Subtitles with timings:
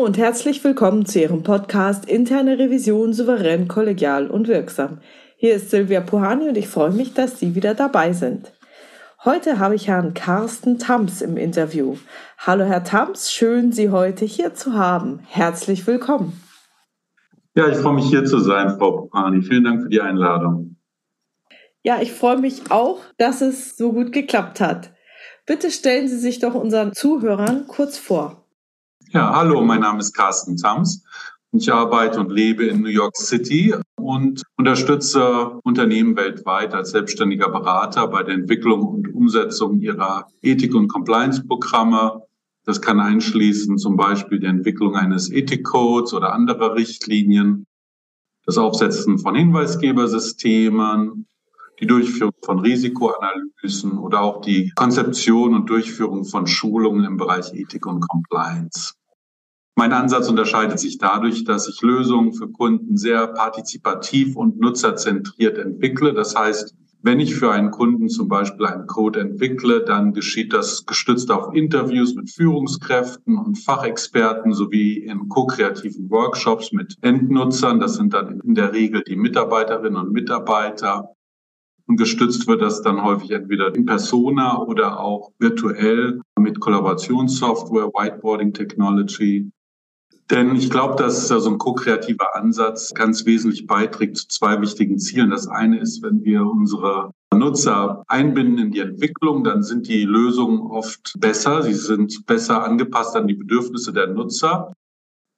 [0.00, 5.00] Hallo und herzlich willkommen zu Ihrem Podcast Interne Revision souverän, kollegial und wirksam.
[5.36, 8.50] Hier ist Silvia Puhani und ich freue mich, dass Sie wieder dabei sind.
[9.26, 11.98] Heute habe ich Herrn Carsten Tams im Interview.
[12.38, 15.20] Hallo Herr Tams, schön Sie heute hier zu haben.
[15.28, 16.32] Herzlich willkommen.
[17.54, 19.42] Ja, ich freue mich hier zu sein, Frau Puhani.
[19.42, 20.76] Vielen Dank für die Einladung.
[21.82, 24.94] Ja, ich freue mich auch, dass es so gut geklappt hat.
[25.44, 28.46] Bitte stellen Sie sich doch unseren Zuhörern kurz vor.
[29.12, 31.02] Ja, hallo, mein Name ist Carsten Tams.
[31.50, 38.06] Ich arbeite und lebe in New York City und unterstütze Unternehmen weltweit als selbstständiger Berater
[38.06, 42.22] bei der Entwicklung und Umsetzung ihrer Ethik- und Compliance-Programme.
[42.64, 47.66] Das kann einschließen zum Beispiel die Entwicklung eines Ethikcodes oder anderer Richtlinien,
[48.46, 51.26] das Aufsetzen von Hinweisgebersystemen,
[51.80, 57.86] die Durchführung von Risikoanalysen oder auch die Konzeption und Durchführung von Schulungen im Bereich Ethik
[57.86, 58.94] und Compliance.
[59.80, 66.12] Mein Ansatz unterscheidet sich dadurch, dass ich Lösungen für Kunden sehr partizipativ und nutzerzentriert entwickle.
[66.12, 70.84] Das heißt, wenn ich für einen Kunden zum Beispiel einen Code entwickle, dann geschieht das
[70.84, 77.80] gestützt auf Interviews mit Führungskräften und Fachexperten sowie in ko-kreativen Workshops mit Endnutzern.
[77.80, 81.08] Das sind dann in der Regel die Mitarbeiterinnen und Mitarbeiter.
[81.86, 88.52] Und gestützt wird das dann häufig entweder in Persona oder auch virtuell mit Kollaborationssoftware, Whiteboarding
[88.52, 89.50] Technology
[90.30, 95.30] denn ich glaube, dass so ein ko-kreativer Ansatz ganz wesentlich beiträgt zu zwei wichtigen Zielen.
[95.30, 100.60] Das eine ist, wenn wir unsere Nutzer einbinden in die Entwicklung, dann sind die Lösungen
[100.60, 101.62] oft besser.
[101.62, 104.72] Sie sind besser angepasst an die Bedürfnisse der Nutzer.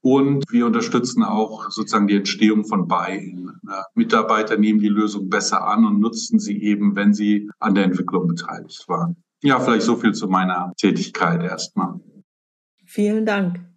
[0.04, 3.52] Und wir unterstützen auch sozusagen die Entstehung von Buy-in.
[3.94, 8.26] Mitarbeiter nehmen die Lösung besser an und nutzen sie eben, wenn sie an der Entwicklung
[8.26, 9.22] beteiligt waren.
[9.42, 12.00] Ja, vielleicht so viel zu meiner Tätigkeit erstmal.
[12.84, 13.71] Vielen Dank.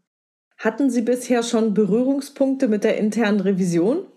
[0.65, 4.07] Hatten Sie bisher schon Berührungspunkte mit der internen Revision?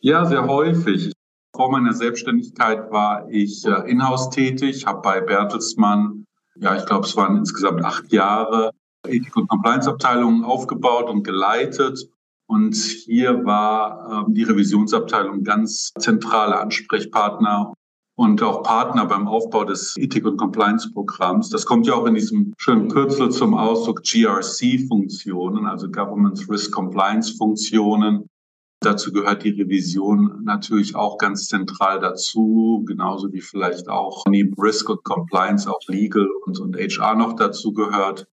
[0.00, 1.12] Ja, sehr häufig.
[1.54, 6.24] Vor meiner Selbstständigkeit war ich äh, in-house tätig, habe bei Bertelsmann,
[6.56, 8.70] ja, ich glaube, es waren insgesamt acht Jahre,
[9.06, 12.08] Ethik- und Compliance-Abteilungen aufgebaut und geleitet.
[12.46, 17.74] Und hier war ähm, die Revisionsabteilung ganz zentrale Ansprechpartner
[18.20, 21.48] und auch Partner beim Aufbau des Ethik- und Compliance-Programms.
[21.48, 28.28] Das kommt ja auch in diesem schönen Kürzel zum Ausdruck GRC-Funktionen, also Government Risk Compliance-Funktionen.
[28.82, 34.90] Dazu gehört die Revision natürlich auch ganz zentral dazu, genauso wie vielleicht auch neben Risk
[34.90, 38.26] und Compliance auch Legal und, und HR noch dazu gehört.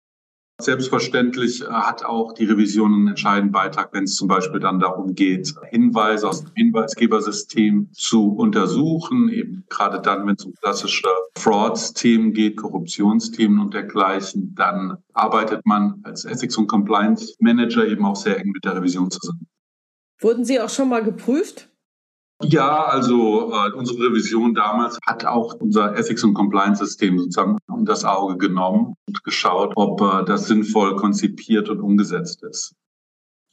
[0.60, 5.14] Selbstverständlich äh, hat auch die Revision einen entscheidenden Beitrag, wenn es zum Beispiel dann darum
[5.14, 12.32] geht, Hinweise aus dem Hinweisgebersystem zu untersuchen, eben gerade dann, wenn es um klassische Frauds-Themen
[12.32, 18.38] geht, Korruptionsthemen und dergleichen, dann arbeitet man als Ethics- und Compliance Manager eben auch sehr
[18.38, 19.48] eng mit der Revision zusammen.
[20.20, 21.68] Wurden Sie auch schon mal geprüft?
[22.42, 28.04] Ja, also äh, unsere Revision damals hat auch unser Ethics- und Compliance-System sozusagen um das
[28.04, 32.74] Auge genommen und geschaut, ob äh, das sinnvoll konzipiert und umgesetzt ist.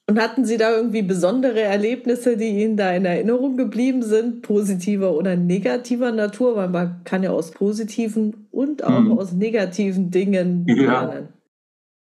[0.10, 5.14] Und hatten Sie da irgendwie besondere Erlebnisse, die Ihnen da in Erinnerung geblieben sind, positiver
[5.14, 6.56] oder negativer Natur?
[6.56, 9.18] Weil man kann ja aus positiven und auch hm.
[9.18, 11.30] aus negativen Dingen lernen.
[11.30, 11.41] Ja.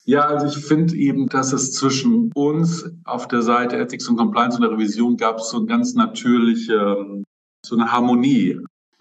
[0.04, 4.56] Ja, also ich finde eben, dass es zwischen uns auf der Seite Ethics und Compliance
[4.56, 7.22] und der Revision gab es so eine ganz natürliche,
[7.64, 8.58] so eine Harmonie.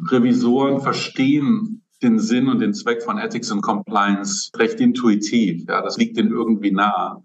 [0.07, 5.65] Revisoren verstehen den Sinn und den Zweck von Ethics und Compliance recht intuitiv.
[5.67, 7.23] Ja, das liegt ihnen irgendwie nah.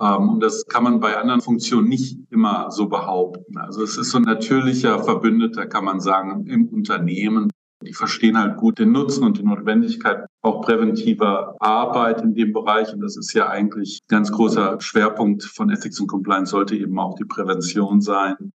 [0.00, 3.56] Ähm, und das kann man bei anderen Funktionen nicht immer so behaupten.
[3.58, 7.50] Also es ist so ein natürlicher Verbündeter, kann man sagen, im Unternehmen.
[7.82, 12.92] Die verstehen halt gut den Nutzen und die Notwendigkeit auch präventiver Arbeit in dem Bereich.
[12.92, 16.98] Und das ist ja eigentlich ein ganz großer Schwerpunkt von Ethics und Compliance, sollte eben
[16.98, 18.52] auch die Prävention sein.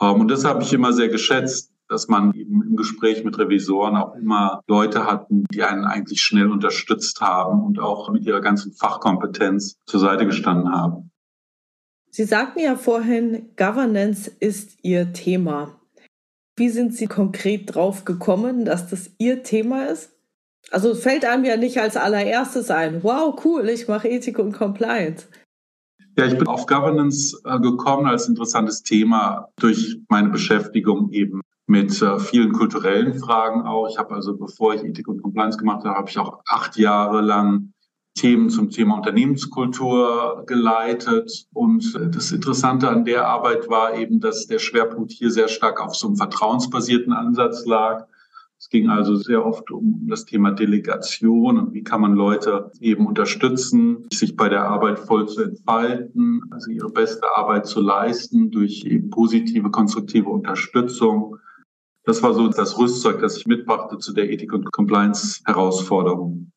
[0.00, 3.96] Ähm, und das habe ich immer sehr geschätzt, dass man eben im Gespräch mit Revisoren
[3.96, 8.72] auch immer Leute hatten, die einen eigentlich schnell unterstützt haben und auch mit ihrer ganzen
[8.72, 11.10] Fachkompetenz zur Seite gestanden haben.
[12.10, 15.78] Sie sagten ja vorhin, Governance ist Ihr Thema.
[16.56, 20.12] Wie sind Sie konkret drauf gekommen, dass das Ihr Thema ist?
[20.70, 25.26] Also fällt einem ja nicht als allererstes ein, wow, cool, ich mache Ethik und Compliance.
[26.18, 32.00] Ja, ich bin auf Governance äh, gekommen als interessantes Thema durch meine Beschäftigung eben mit
[32.00, 33.88] äh, vielen kulturellen Fragen auch.
[33.88, 37.20] Ich habe also, bevor ich Ethik und Compliance gemacht habe, habe ich auch acht Jahre
[37.20, 37.72] lang
[38.16, 41.46] Themen zum Thema Unternehmenskultur geleitet.
[41.52, 45.94] Und das Interessante an der Arbeit war eben, dass der Schwerpunkt hier sehr stark auf
[45.94, 48.06] so einem vertrauensbasierten Ansatz lag.
[48.58, 53.06] Es ging also sehr oft um das Thema Delegation und wie kann man Leute eben
[53.06, 58.84] unterstützen, sich bei der Arbeit voll zu entfalten, also ihre beste Arbeit zu leisten durch
[58.86, 61.36] eben positive, konstruktive Unterstützung.
[62.04, 66.50] Das war so das Rüstzeug, das ich mitbrachte zu der Ethik- und Compliance-Herausforderung.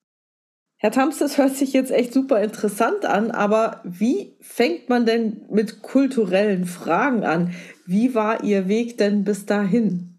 [0.81, 5.41] Herr Tams, das hört sich jetzt echt super interessant an, aber wie fängt man denn
[5.51, 7.53] mit kulturellen Fragen an?
[7.85, 10.09] Wie war Ihr Weg denn bis dahin?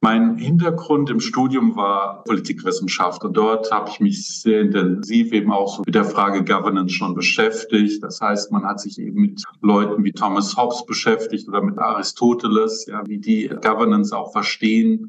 [0.00, 5.78] Mein Hintergrund im Studium war Politikwissenschaft und dort habe ich mich sehr intensiv eben auch
[5.78, 8.00] so mit der Frage Governance schon beschäftigt.
[8.02, 12.86] Das heißt, man hat sich eben mit Leuten wie Thomas Hobbes beschäftigt oder mit Aristoteles,
[12.86, 15.08] ja, wie die Governance auch verstehen.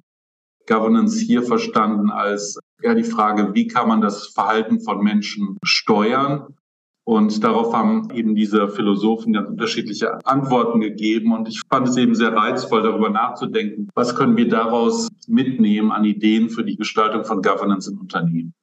[0.67, 6.55] Governance hier verstanden als ja die Frage, wie kann man das Verhalten von Menschen steuern
[7.07, 11.33] und darauf haben eben diese Philosophen ganz unterschiedliche Antworten gegeben.
[11.33, 16.03] Und ich fand es eben sehr reizvoll, darüber nachzudenken, was können wir daraus mitnehmen an
[16.03, 18.53] Ideen für die Gestaltung von Governance in Unternehmen.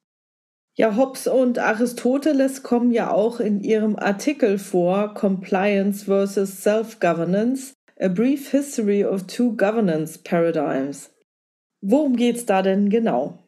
[0.75, 8.09] Ja, Hobbes und Aristoteles kommen ja auch in ihrem Artikel vor, Compliance versus Self-Governance, A
[8.09, 11.12] Brief History of Two Governance Paradigms.
[11.85, 13.39] Worum geht es da denn genau?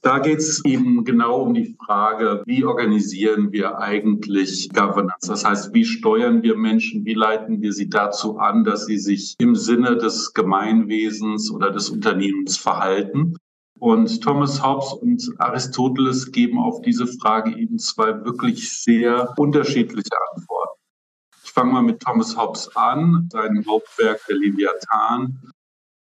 [0.00, 5.28] Da geht es eben genau um die Frage, wie organisieren wir eigentlich Governance?
[5.28, 9.34] Das heißt, wie steuern wir Menschen, wie leiten wir sie dazu an, dass sie sich
[9.38, 13.36] im Sinne des Gemeinwesens oder des Unternehmens verhalten?
[13.78, 20.80] Und Thomas Hobbes und Aristoteles geben auf diese Frage eben zwei wirklich sehr unterschiedliche Antworten.
[21.44, 25.52] Ich fange mal mit Thomas Hobbes an, sein Hauptwerk der Leviathan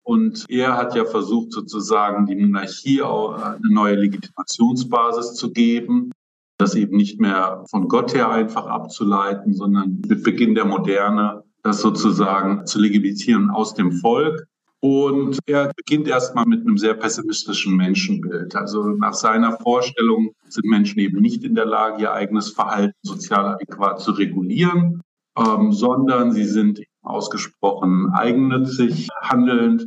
[0.08, 6.12] und er hat ja versucht, sozusagen die Monarchie auch eine neue Legitimationsbasis zu geben,
[6.56, 11.82] das eben nicht mehr von Gott her einfach abzuleiten, sondern mit Beginn der Moderne das
[11.82, 14.46] sozusagen zu legitimieren aus dem Volk.
[14.80, 18.56] Und er beginnt erstmal mit einem sehr pessimistischen Menschenbild.
[18.56, 23.44] Also nach seiner Vorstellung sind Menschen eben nicht in der Lage, ihr eigenes Verhalten sozial
[23.44, 25.02] adäquat zu regulieren,
[25.36, 29.86] ähm, sondern sie sind ausgesprochen eigennützig handelnd.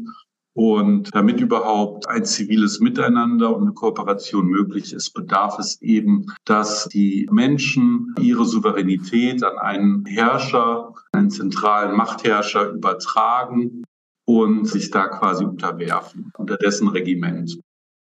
[0.53, 6.89] Und damit überhaupt ein ziviles Miteinander und eine Kooperation möglich ist, bedarf es eben, dass
[6.89, 13.85] die Menschen ihre Souveränität an einen Herrscher, einen zentralen Machtherrscher übertragen
[14.25, 17.57] und sich da quasi unterwerfen unter dessen Regiment.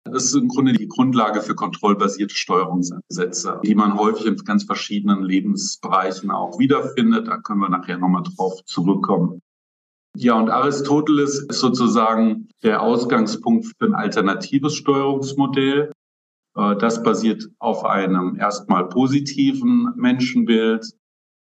[0.04, 5.22] Das ist im Grunde die Grundlage für kontrollbasierte Steuerungsansätze, die man häufig in ganz verschiedenen
[5.22, 7.26] Lebensbereichen auch wiederfindet.
[7.26, 9.40] Da können wir nachher nochmal drauf zurückkommen.
[10.16, 15.90] Ja, und Aristoteles ist sozusagen der Ausgangspunkt für ein alternatives Steuerungsmodell.
[16.56, 20.86] Äh, das basiert auf einem erstmal positiven Menschenbild,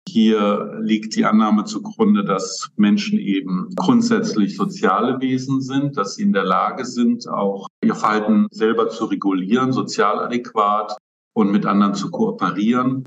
[0.09, 6.33] hier liegt die Annahme zugrunde, dass Menschen eben grundsätzlich soziale Wesen sind, dass sie in
[6.33, 10.97] der Lage sind, auch ihr Verhalten selber zu regulieren, sozial adäquat
[11.35, 13.05] und mit anderen zu kooperieren.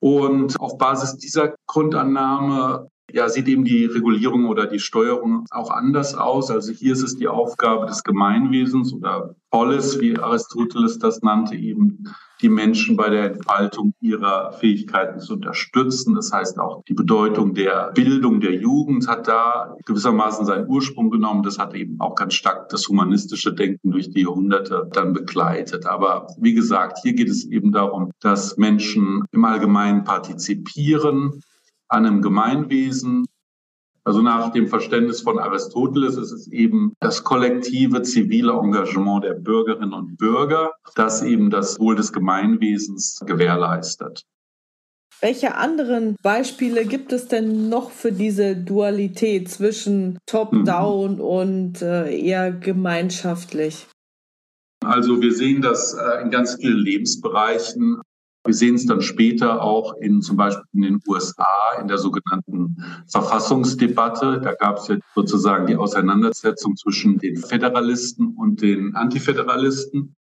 [0.00, 6.14] Und auf Basis dieser Grundannahme ja, sieht eben die Regulierung oder die Steuerung auch anders
[6.14, 6.50] aus.
[6.50, 12.04] Also hier ist es die Aufgabe des Gemeinwesens oder Polis, wie Aristoteles das nannte, eben
[12.40, 16.14] die Menschen bei der Entfaltung ihrer Fähigkeiten zu unterstützen.
[16.14, 21.42] Das heißt auch die Bedeutung der Bildung der Jugend hat da gewissermaßen seinen Ursprung genommen.
[21.42, 25.86] Das hat eben auch ganz stark das humanistische Denken durch die Jahrhunderte dann begleitet.
[25.86, 31.40] Aber wie gesagt, hier geht es eben darum, dass Menschen im Allgemeinen partizipieren
[31.88, 33.26] an einem Gemeinwesen,
[34.04, 39.94] also nach dem Verständnis von Aristoteles ist es eben das kollektive zivile Engagement der Bürgerinnen
[39.94, 44.22] und Bürger, das eben das Wohl des Gemeinwesens gewährleistet.
[45.20, 51.20] Welche anderen Beispiele gibt es denn noch für diese Dualität zwischen Top-Down mhm.
[51.20, 53.86] und äh, eher gemeinschaftlich?
[54.84, 58.02] Also wir sehen das äh, in ganz vielen Lebensbereichen.
[58.44, 61.46] Wir sehen es dann später auch in zum Beispiel in den USA
[61.80, 62.76] in der sogenannten
[63.10, 64.40] Verfassungsdebatte.
[64.42, 70.14] Da gab es ja sozusagen die Auseinandersetzung zwischen den Föderalisten und den Antiföderalisten.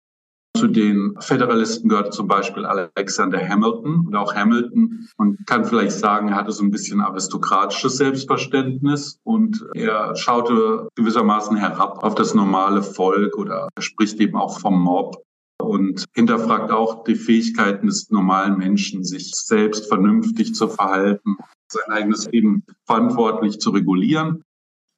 [0.55, 5.07] Zu den Föderalisten gehörte zum Beispiel Alexander Hamilton und auch Hamilton.
[5.17, 11.55] Man kann vielleicht sagen, er hatte so ein bisschen aristokratisches Selbstverständnis und er schaute gewissermaßen
[11.55, 15.23] herab auf das normale Volk oder er spricht eben auch vom Mob
[15.63, 21.37] und hinterfragt auch die Fähigkeiten des normalen Menschen, sich selbst vernünftig zu verhalten,
[21.71, 24.43] sein eigenes Leben verantwortlich zu regulieren.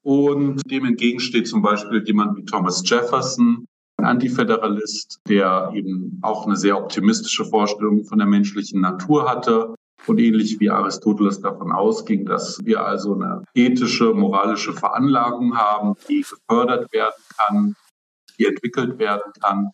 [0.04, 3.66] Und dem entgegensteht zum Beispiel jemand wie Thomas Jefferson,
[3.98, 9.76] ein Antiföderalist, der eben auch eine sehr optimistische Vorstellung von der menschlichen Natur hatte
[10.08, 16.22] und ähnlich wie Aristoteles davon ausging, dass wir also eine ethische, moralische Veranlagung haben, die
[16.22, 17.76] gefördert werden kann,
[18.38, 19.72] die entwickelt werden kann.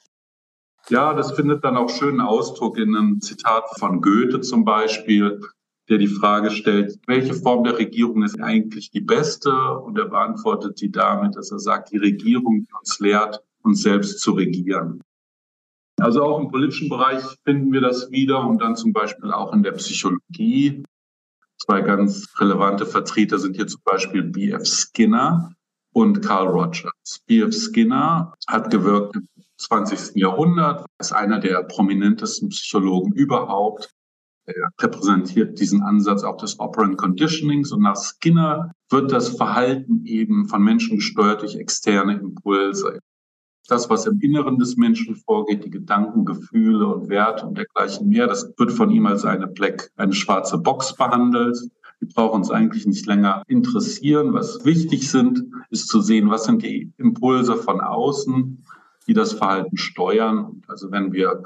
[0.89, 5.39] Ja, das findet dann auch schönen Ausdruck in einem Zitat von Goethe zum Beispiel,
[5.87, 9.51] der die Frage stellt, welche Form der Regierung ist eigentlich die beste?
[9.51, 14.19] Und er beantwortet die damit, dass er sagt, die Regierung, die uns lehrt, uns selbst
[14.19, 15.01] zu regieren.
[15.99, 19.61] Also auch im politischen Bereich finden wir das wieder und dann zum Beispiel auch in
[19.61, 20.83] der Psychologie.
[21.57, 24.65] Zwei ganz relevante Vertreter sind hier zum Beispiel B.F.
[24.65, 25.51] Skinner
[25.93, 27.19] und Carl Rogers.
[27.27, 27.53] B.F.
[27.53, 29.27] Skinner hat gewirkt im
[29.59, 30.15] 20.
[30.15, 33.91] Jahrhundert, ist einer der prominentesten Psychologen überhaupt.
[34.45, 40.47] Er repräsentiert diesen Ansatz auch des Operant Conditionings und nach Skinner wird das Verhalten eben
[40.47, 42.99] von Menschen gesteuert durch externe Impulse
[43.69, 48.27] das, was im Inneren des Menschen vorgeht, die Gedanken, Gefühle und Werte und dergleichen mehr,
[48.27, 51.57] das wird von ihm als eine Black, eine schwarze Box behandelt.
[52.01, 54.33] Die brauchen uns eigentlich nicht länger interessieren.
[54.33, 58.63] Was wichtig sind, ist zu sehen, was sind die Impulse von außen,
[59.09, 60.61] die das Verhalten steuern.
[60.67, 61.41] Also wenn wir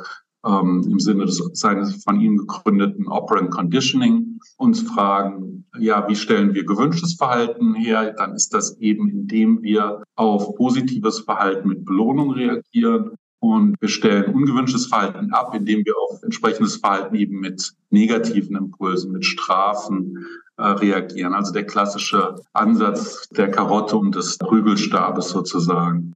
[0.45, 6.53] ähm, im Sinne des seines von ihm gegründeten Operant Conditioning uns fragen, ja, wie stellen
[6.53, 8.13] wir gewünschtes Verhalten her?
[8.17, 13.11] Dann ist das eben, indem wir auf positives Verhalten mit Belohnung reagieren.
[13.39, 19.11] Und wir stellen ungewünschtes Verhalten ab, indem wir auf entsprechendes Verhalten eben mit negativen Impulsen,
[19.13, 20.25] mit Strafen
[20.57, 21.33] äh, reagieren.
[21.33, 26.13] Also der klassische Ansatz der Karotte und des Prügelstabes sozusagen.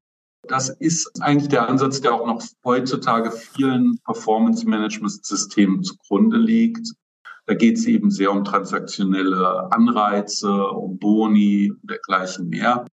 [0.48, 6.94] Das ist eigentlich der Ansatz, der auch noch heutzutage vielen Performance-Management-Systemen zugrunde liegt.
[7.46, 12.86] Da geht es eben sehr um transaktionelle Anreize, um Boni und dergleichen mehr.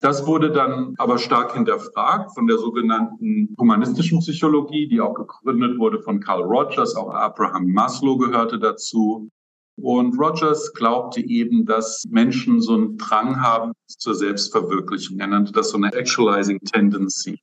[0.00, 6.02] Das wurde dann aber stark hinterfragt von der sogenannten humanistischen Psychologie, die auch gegründet wurde
[6.02, 6.94] von Carl Rogers.
[6.94, 9.30] Auch Abraham Maslow gehörte dazu.
[9.76, 15.18] Und Rogers glaubte eben, dass Menschen so einen Drang haben zur Selbstverwirklichung.
[15.20, 17.40] Er nannte das so eine Actualizing Tendency.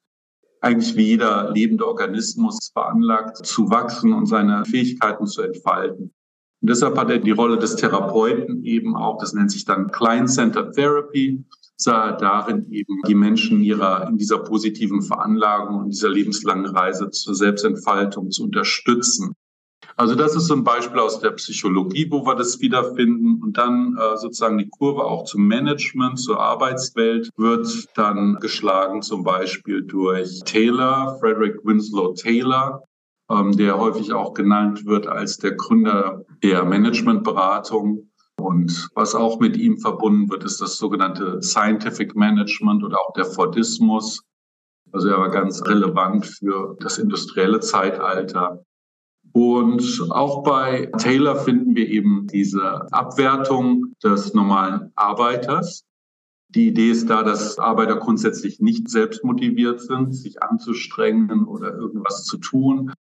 [0.61, 6.13] Eigentlich wie jeder lebende Organismus veranlagt zu wachsen und seine Fähigkeiten zu entfalten.
[6.61, 10.73] Und deshalb hat er die Rolle des Therapeuten eben auch, das nennt sich dann Client-Centered
[10.73, 11.43] Therapy,
[11.75, 17.09] sah er darin eben die Menschen ihrer, in dieser positiven Veranlagung und dieser lebenslangen Reise
[17.09, 19.33] zur Selbstentfaltung zu unterstützen.
[19.95, 23.41] Also das ist so ein Beispiel aus der Psychologie, wo wir das wiederfinden.
[23.43, 29.23] Und dann äh, sozusagen die Kurve auch zum Management, zur Arbeitswelt wird dann geschlagen, zum
[29.23, 32.83] Beispiel durch Taylor, Frederick Winslow Taylor,
[33.29, 38.09] ähm, der häufig auch genannt wird als der Gründer der Managementberatung.
[38.37, 43.25] Und was auch mit ihm verbunden wird, ist das sogenannte Scientific Management oder auch der
[43.25, 44.23] Fordismus.
[44.91, 48.63] Also er war ganz relevant für das industrielle Zeitalter.
[49.33, 55.83] Und auch bei Taylor finden wir eben diese Abwertung des normalen Arbeiters.
[56.49, 62.25] Die Idee ist da, dass Arbeiter grundsätzlich nicht selbst motiviert sind, sich anzustrengen oder irgendwas
[62.25, 62.93] zu tun.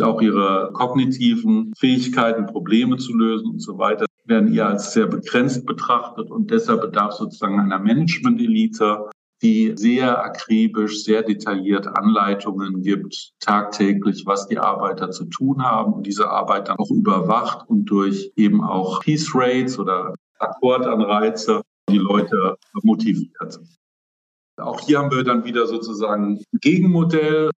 [0.00, 5.66] Auch ihre kognitiven Fähigkeiten, Probleme zu lösen und so weiter, werden eher als sehr begrenzt
[5.66, 9.10] betrachtet und deshalb bedarf sozusagen einer Management-Elite,
[9.42, 16.06] die sehr akribisch, sehr detailliert Anleitungen gibt, tagtäglich, was die Arbeiter zu tun haben und
[16.06, 22.56] diese Arbeit dann auch überwacht und durch eben auch Peace Rates oder Akkordanreize die Leute
[22.82, 23.60] motiviert.
[24.56, 27.50] Auch hier haben wir dann wieder sozusagen ein Gegenmodell.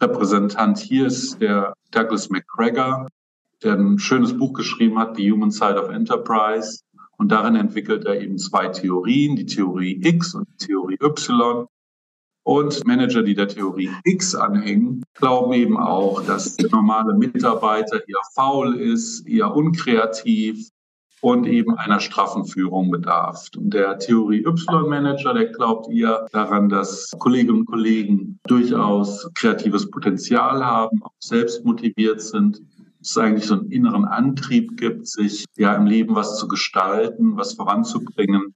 [0.00, 3.08] Repräsentant hier ist der Douglas McGregor,
[3.62, 6.80] der ein schönes Buch geschrieben hat, The Human Side of Enterprise.
[7.18, 11.66] Und darin entwickelt er eben zwei Theorien, die Theorie X und die Theorie Y.
[12.44, 18.22] Und Manager, die der Theorie X anhängen, glauben eben auch, dass der normale Mitarbeiter eher
[18.34, 20.70] faul ist, eher unkreativ
[21.20, 23.48] und eben einer straffen Führung bedarf.
[23.56, 30.64] Und der Theorie Y-Manager, der glaubt eher daran, dass Kolleginnen und Kollegen durchaus kreatives Potenzial
[30.64, 32.62] haben, auch selbst motiviert sind
[33.10, 37.54] es eigentlich so einen inneren Antrieb gibt, sich ja im Leben was zu gestalten, was
[37.54, 38.54] voranzubringen.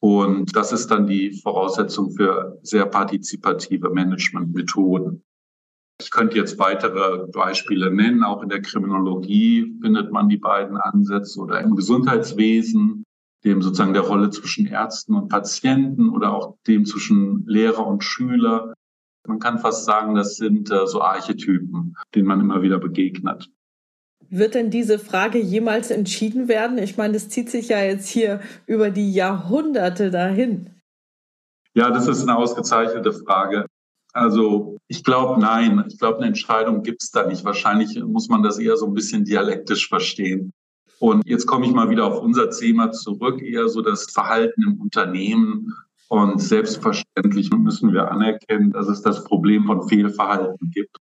[0.00, 5.22] Und das ist dann die Voraussetzung für sehr partizipative Managementmethoden.
[6.00, 8.24] Ich könnte jetzt weitere Beispiele nennen.
[8.24, 13.04] Auch in der Kriminologie findet man die beiden Ansätze oder im Gesundheitswesen,
[13.44, 18.72] dem sozusagen der Rolle zwischen Ärzten und Patienten oder auch dem zwischen Lehrer und Schüler.
[19.26, 23.50] Man kann fast sagen, das sind äh, so Archetypen, denen man immer wieder begegnet.
[24.30, 26.78] Wird denn diese Frage jemals entschieden werden?
[26.78, 30.70] Ich meine, das zieht sich ja jetzt hier über die Jahrhunderte dahin.
[31.74, 33.66] Ja, das ist eine ausgezeichnete Frage.
[34.12, 35.84] Also ich glaube, nein.
[35.88, 37.44] Ich glaube, eine Entscheidung gibt es da nicht.
[37.44, 40.52] Wahrscheinlich muss man das eher so ein bisschen dialektisch verstehen.
[41.00, 44.80] Und jetzt komme ich mal wieder auf unser Thema zurück, eher so das Verhalten im
[44.80, 45.72] Unternehmen
[46.08, 50.96] Und selbstverständlich müssen wir anerkennen, dass es das Problem von Fehlverhalten gibt.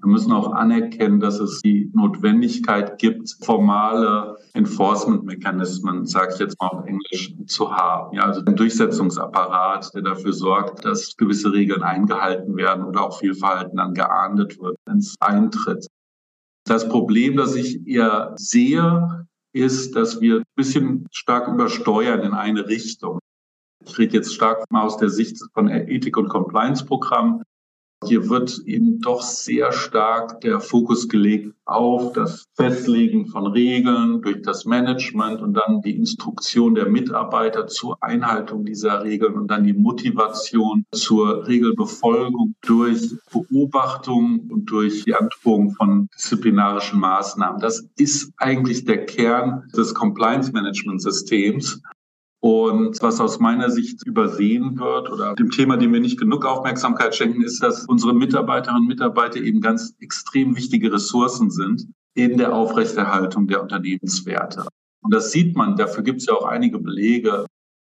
[0.00, 6.68] Wir müssen auch anerkennen, dass es die Notwendigkeit gibt, formale Enforcement-Mechanismen, sage ich jetzt mal
[6.68, 8.14] auf Englisch, zu haben.
[8.14, 13.76] Ja, also ein Durchsetzungsapparat, der dafür sorgt, dass gewisse Regeln eingehalten werden oder auch Fehlverhalten
[13.76, 15.86] dann geahndet wird, wenn es eintritt.
[16.64, 22.68] Das Problem, das ich eher sehe, ist, dass wir ein bisschen stark übersteuern in eine
[22.68, 23.18] Richtung.
[23.84, 27.42] Ich rede jetzt stark mal aus der Sicht von Ethik- und Compliance-Programmen.
[28.04, 34.40] Hier wird eben doch sehr stark der Fokus gelegt auf das Festlegen von Regeln durch
[34.42, 39.72] das Management und dann die Instruktion der Mitarbeiter zur Einhaltung dieser Regeln und dann die
[39.72, 47.60] Motivation zur Regelbefolgung durch Beobachtung und durch die Androhung von disziplinarischen Maßnahmen.
[47.60, 51.82] Das ist eigentlich der Kern des Compliance Management Systems.
[52.40, 57.14] Und was aus meiner Sicht übersehen wird oder dem Thema, dem wir nicht genug Aufmerksamkeit
[57.14, 62.54] schenken, ist, dass unsere Mitarbeiterinnen und Mitarbeiter eben ganz extrem wichtige Ressourcen sind in der
[62.54, 64.68] Aufrechterhaltung der Unternehmenswerte.
[65.02, 67.46] Und das sieht man, dafür gibt es ja auch einige Belege.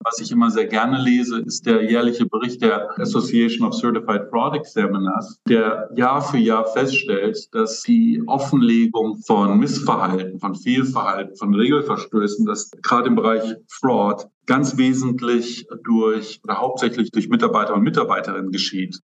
[0.03, 4.55] Was ich immer sehr gerne lese, ist der jährliche Bericht der Association of Certified Fraud
[4.55, 12.45] Examiners, der Jahr für Jahr feststellt, dass die Offenlegung von Missverhalten, von Fehlverhalten, von Regelverstößen,
[12.45, 18.99] dass gerade im Bereich Fraud ganz wesentlich durch oder hauptsächlich durch Mitarbeiter und Mitarbeiterinnen geschieht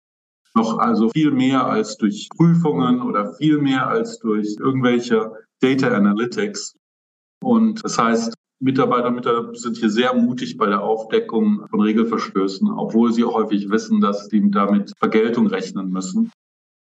[0.55, 6.75] noch also viel mehr als durch Prüfungen oder viel mehr als durch irgendwelche Data Analytics.
[7.43, 12.69] Und das heißt, Mitarbeiter und Mitarbeiter sind hier sehr mutig bei der Aufdeckung von Regelverstößen,
[12.71, 16.31] obwohl sie häufig wissen, dass sie damit Vergeltung rechnen müssen.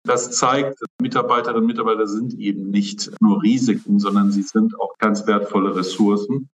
[0.04, 5.26] Das zeigt, Mitarbeiterinnen und Mitarbeiter sind eben nicht nur Risiken, sondern sie sind auch ganz
[5.28, 6.48] wertvolle Ressourcen.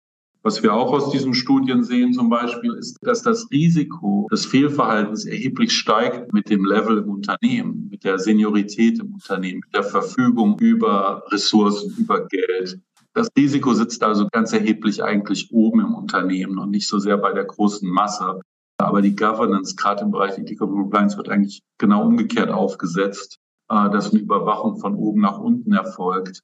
[0.43, 5.25] Was wir auch aus diesen Studien sehen zum Beispiel, ist, dass das Risiko des Fehlverhaltens
[5.25, 10.57] erheblich steigt mit dem Level im Unternehmen, mit der Seniorität im Unternehmen, mit der Verfügung
[10.59, 12.79] über Ressourcen, über Geld.
[13.17, 17.33] Das Risiko sitzt also ganz erheblich eigentlich oben im Unternehmen und nicht so sehr bei
[17.33, 18.41] der großen Masse.
[18.77, 23.39] Aber die Governance, gerade im Bereich Ethical Compliance, wird eigentlich genau umgekehrt aufgesetzt,
[23.71, 26.41] äh, dass eine Überwachung von oben nach unten erfolgt.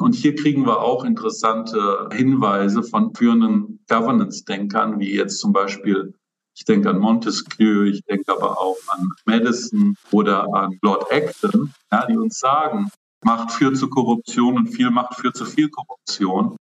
[0.00, 6.14] Und hier kriegen wir auch interessante Hinweise von führenden Governance-Denkern, wie jetzt zum Beispiel,
[6.56, 12.06] ich denke an Montesquieu, ich denke aber auch an Madison oder an Lord Acton, ja,
[12.06, 12.88] die uns sagen,
[13.24, 16.56] Macht führt zu Korruption und viel Macht führt zu viel Korruption.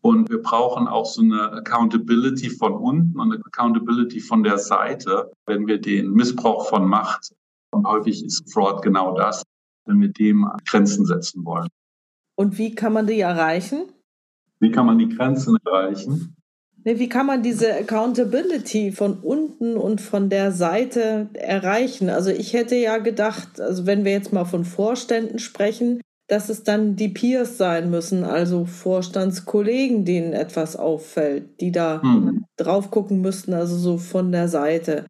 [0.00, 5.30] Und wir brauchen auch so eine Accountability von unten und eine Accountability von der Seite,
[5.46, 7.32] wenn wir den Missbrauch von Macht,
[7.70, 9.42] und häufig ist Fraud genau das,
[9.86, 11.68] wenn wir dem Grenzen setzen wollen.
[12.34, 13.84] Und wie kann man die erreichen?
[14.58, 16.36] Wie kann man die Grenzen erreichen?
[16.84, 22.10] Wie kann man diese Accountability von unten und von der Seite erreichen?
[22.10, 26.64] Also ich hätte ja gedacht, also wenn wir jetzt mal von Vorständen sprechen, dass es
[26.64, 32.46] dann die Peers sein müssen, also Vorstandskollegen, denen etwas auffällt, die da mhm.
[32.56, 35.06] drauf gucken müssten, also so von der Seite.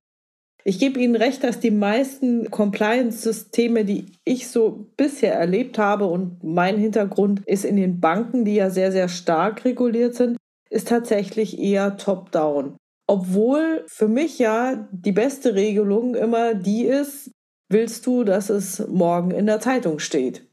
[0.65, 6.43] Ich gebe Ihnen recht, dass die meisten Compliance-Systeme, die ich so bisher erlebt habe, und
[6.45, 10.37] mein Hintergrund ist in den Banken, die ja sehr, sehr stark reguliert sind,
[10.73, 12.77] ist tatsächlich eher top-down.
[13.07, 17.31] Obwohl für mich ja die beste Regelung immer die ist,
[17.69, 20.49] willst du, dass es morgen in der Zeitung steht?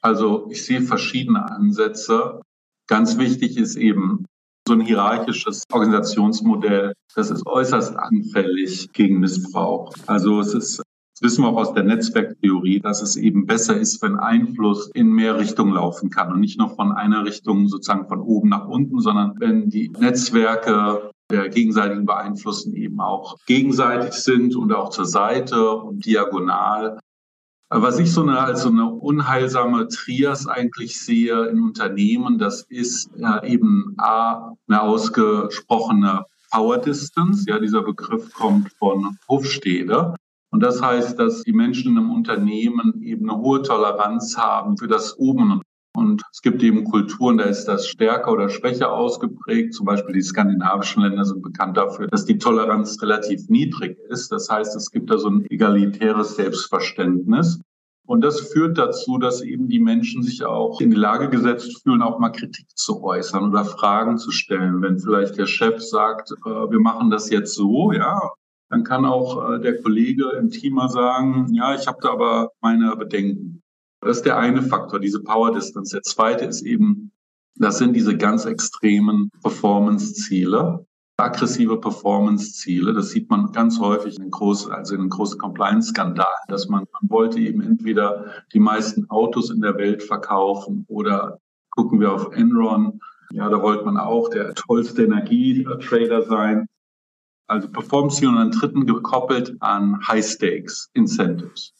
[0.00, 2.40] Also ich sehe verschiedene Ansätze.
[2.88, 4.24] Ganz wichtig ist eben
[4.66, 6.92] so ein hierarchisches Organisationsmodell.
[7.14, 9.92] Das ist äußerst anfällig gegen Missbrauch.
[10.06, 10.82] Also es ist
[11.20, 15.10] das wissen wir auch aus der Netzwerktheorie, dass es eben besser ist, wenn Einfluss in
[15.10, 19.00] mehr Richtungen laufen kann und nicht nur von einer Richtung sozusagen von oben nach unten,
[19.00, 25.72] sondern wenn die Netzwerke der gegenseitigen Beeinflussen eben auch gegenseitig sind und auch zur Seite
[25.72, 27.00] und diagonal.
[27.68, 33.10] Was ich so eine, als so eine unheilsame Trias eigentlich sehe in Unternehmen, das ist
[33.16, 37.44] ja eben A, eine ausgesprochene Power Distance.
[37.48, 40.14] Ja, dieser Begriff kommt von Hofstede.
[40.50, 45.18] Und das heißt, dass die Menschen im Unternehmen eben eine hohe Toleranz haben für das
[45.18, 45.60] Oben.
[45.94, 49.74] Und es gibt eben Kulturen, da ist das stärker oder schwächer ausgeprägt.
[49.74, 54.30] Zum Beispiel die skandinavischen Länder sind bekannt dafür, dass die Toleranz relativ niedrig ist.
[54.30, 57.60] Das heißt, es gibt da so ein egalitäres Selbstverständnis.
[58.06, 62.00] Und das führt dazu, dass eben die Menschen sich auch in die Lage gesetzt fühlen,
[62.00, 64.80] auch mal Kritik zu äußern oder Fragen zu stellen.
[64.80, 68.18] Wenn vielleicht der Chef sagt, äh, wir machen das jetzt so, ja,
[68.70, 72.52] dann kann auch äh, der Kollege im Team mal sagen, ja, ich habe da aber
[72.60, 73.62] meine Bedenken.
[74.00, 75.94] Das ist der eine Faktor, diese Power Distance.
[75.94, 77.10] Der zweite ist eben,
[77.56, 80.86] das sind diese ganz extremen Performance-Ziele.
[81.20, 82.92] aggressive Performance-Ziele.
[82.92, 87.40] Das sieht man ganz häufig in großen, also in großen Compliance-Skandalen, dass man, man wollte
[87.40, 93.00] eben entweder die meisten Autos in der Welt verkaufen oder gucken wir auf Enron.
[93.32, 96.66] Ja, da wollte man auch der tollste Energietrader sein.
[97.48, 101.72] Also Performance-Ziele und einen dritten gekoppelt an High-Stakes-Incentives.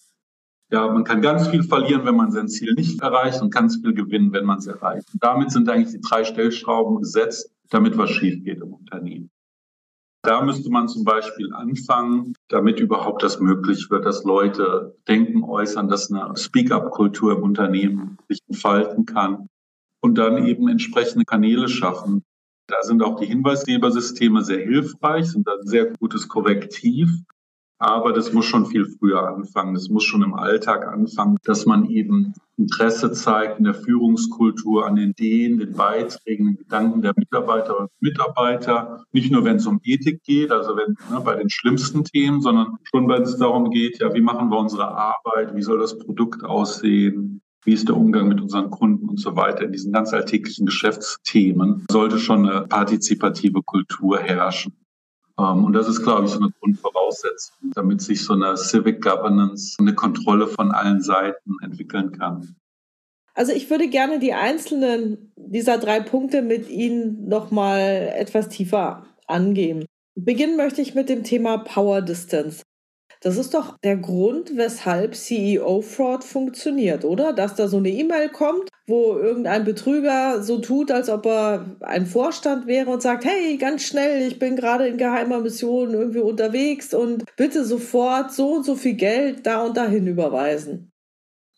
[0.70, 3.94] Ja, man kann ganz viel verlieren, wenn man sein Ziel nicht erreicht und ganz viel
[3.94, 5.09] gewinnen, wenn man es erreicht.
[5.12, 9.31] Und damit sind eigentlich die drei Stellschrauben gesetzt, damit was schief geht im Unternehmen.
[10.22, 15.88] Da müsste man zum Beispiel anfangen, damit überhaupt das möglich wird, dass Leute Denken äußern,
[15.88, 19.48] dass eine Speak-up-Kultur im Unternehmen sich entfalten kann
[20.00, 22.24] und dann eben entsprechende Kanäle schaffen.
[22.68, 27.09] Da sind auch die Hinweisgebersysteme sehr hilfreich, sind ein sehr gutes Korrektiv.
[27.81, 29.72] Aber das muss schon viel früher anfangen.
[29.72, 34.96] Das muss schon im Alltag anfangen, dass man eben Interesse zeigt in der Führungskultur an
[34.96, 39.04] den Ideen, den Beiträgen, den Gedanken der Mitarbeiter und Mitarbeiter.
[39.12, 42.78] Nicht nur, wenn es um Ethik geht, also wenn ne, bei den schlimmsten Themen, sondern
[42.83, 46.44] schon, wenn es darum geht, ja, wie machen wir unsere Arbeit, wie soll das Produkt
[46.44, 49.64] aussehen, wie ist der Umgang mit unseren Kunden und so weiter.
[49.64, 54.72] In diesen ganz alltäglichen Geschäftsthemen sollte schon eine partizipative Kultur herrschen.
[55.38, 59.76] Ähm, und das ist, glaube ich, so eine Grundvoraussetzung, damit sich so eine Civic Governance,
[59.78, 62.56] eine Kontrolle von allen Seiten entwickeln kann.
[63.34, 69.84] Also ich würde gerne die einzelnen dieser drei Punkte mit Ihnen nochmal etwas tiefer angehen.
[70.16, 72.62] Beginnen möchte ich mit dem Thema Power Distance.
[73.20, 77.33] Das ist doch der Grund, weshalb CEO-Fraud funktioniert, oder?
[77.33, 82.07] Dass da so eine E-Mail kommt, wo irgendein Betrüger so tut, als ob er ein
[82.07, 86.94] Vorstand wäre und sagt, hey, ganz schnell, ich bin gerade in geheimer Mission irgendwie unterwegs
[86.94, 90.92] und bitte sofort so und so viel Geld da und dahin überweisen.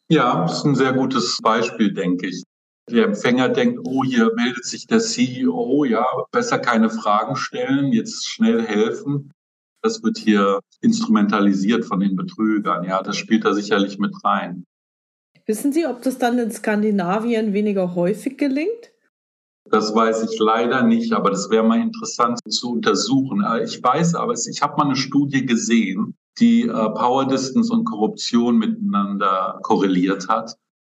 [0.09, 2.42] Ja, das ist ein sehr gutes Beispiel, denke ich.
[2.90, 8.27] Der Empfänger denkt, oh, hier meldet sich der CEO, ja, besser keine Fragen stellen, jetzt
[8.27, 9.31] schnell helfen
[9.83, 12.85] das wird hier instrumentalisiert von den Betrügern.
[12.85, 14.64] Ja, das spielt da sicherlich mit rein.
[15.47, 18.93] Wissen Sie, ob das dann in Skandinavien weniger häufig gelingt?
[19.71, 23.43] Das weiß ich leider nicht, aber das wäre mal interessant zu untersuchen.
[23.45, 27.85] Äh, ich weiß aber, ich habe mal eine Studie gesehen, die äh, Power Distance und
[27.85, 30.57] Korruption miteinander korreliert hat.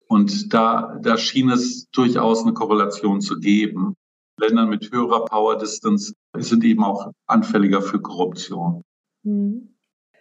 [0.08, 3.96] Und da, da schien es durchaus eine Korrelation zu geben.
[4.38, 8.84] Ländern mit höherer Power Distance sind eben auch anfälliger für Korruption.
[9.24, 9.76] Mhm.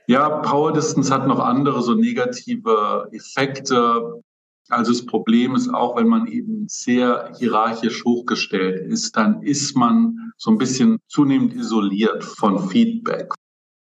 [0.07, 4.21] Ja, Power Distance hat noch andere so negative Effekte.
[4.69, 10.33] Also das Problem ist auch, wenn man eben sehr hierarchisch hochgestellt ist, dann ist man
[10.37, 13.33] so ein bisschen zunehmend isoliert von Feedback.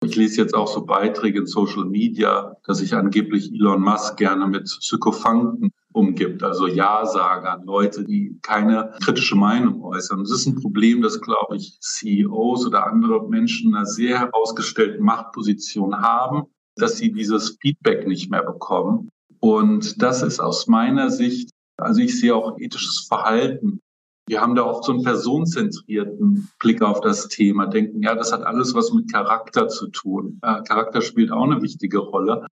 [0.04, 4.48] Ich lese jetzt auch so Beiträge in Social Media, dass sich angeblich Elon Musk gerne
[4.48, 10.20] mit Sykofanten umgibt, also Ja-Sagern, Leute, die keine kritische Meinung äußern.
[10.20, 15.04] Das ist ein Problem, das, glaube ich, CEOs oder andere Menschen in einer sehr herausgestellten
[15.04, 16.44] Machtposition haben,
[16.76, 19.10] dass sie dieses Feedback nicht mehr bekommen.
[19.40, 23.80] Und das ist aus meiner Sicht, also ich sehe auch ethisches Verhalten.
[24.28, 28.44] Wir haben da oft so einen personenzentrierten Blick auf das Thema, denken, ja, das hat
[28.44, 30.40] alles was mit Charakter zu tun.
[30.44, 32.46] Äh, Charakter spielt auch eine wichtige Rolle.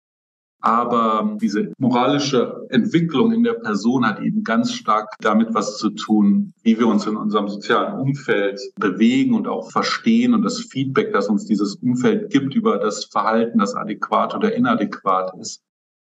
[0.62, 6.54] Aber diese moralische Entwicklung in der Person hat eben ganz stark damit was zu tun,
[6.64, 11.30] wie wir uns in unserem sozialen Umfeld bewegen und auch verstehen und das Feedback, das
[11.30, 15.62] uns dieses Umfeld gibt über das Verhalten, das adäquat oder inadäquat ist.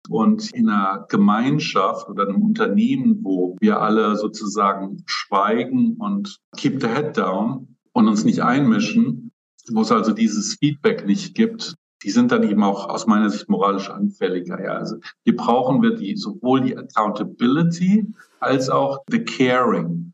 [0.08, 6.88] Und in einer Gemeinschaft oder einem Unternehmen, wo wir alle sozusagen schweigen und keep the
[6.88, 9.30] head down und uns nicht einmischen,
[9.70, 13.48] wo es also dieses Feedback nicht gibt, die sind dann eben auch aus meiner Sicht
[13.48, 14.62] moralisch anfälliger.
[14.62, 14.72] Ja.
[14.72, 18.06] Also hier brauchen wir die, sowohl die Accountability
[18.40, 20.12] als auch the Caring.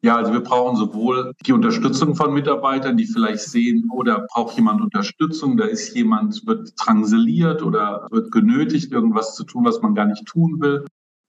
[0.00, 4.56] Ja, also wir brauchen sowohl die Unterstützung von Mitarbeitern, die vielleicht sehen, oder oh, braucht
[4.56, 9.96] jemand Unterstützung, da ist jemand, wird drangseliert oder wird genötigt, irgendwas zu tun, was man
[9.96, 10.84] gar nicht tun will.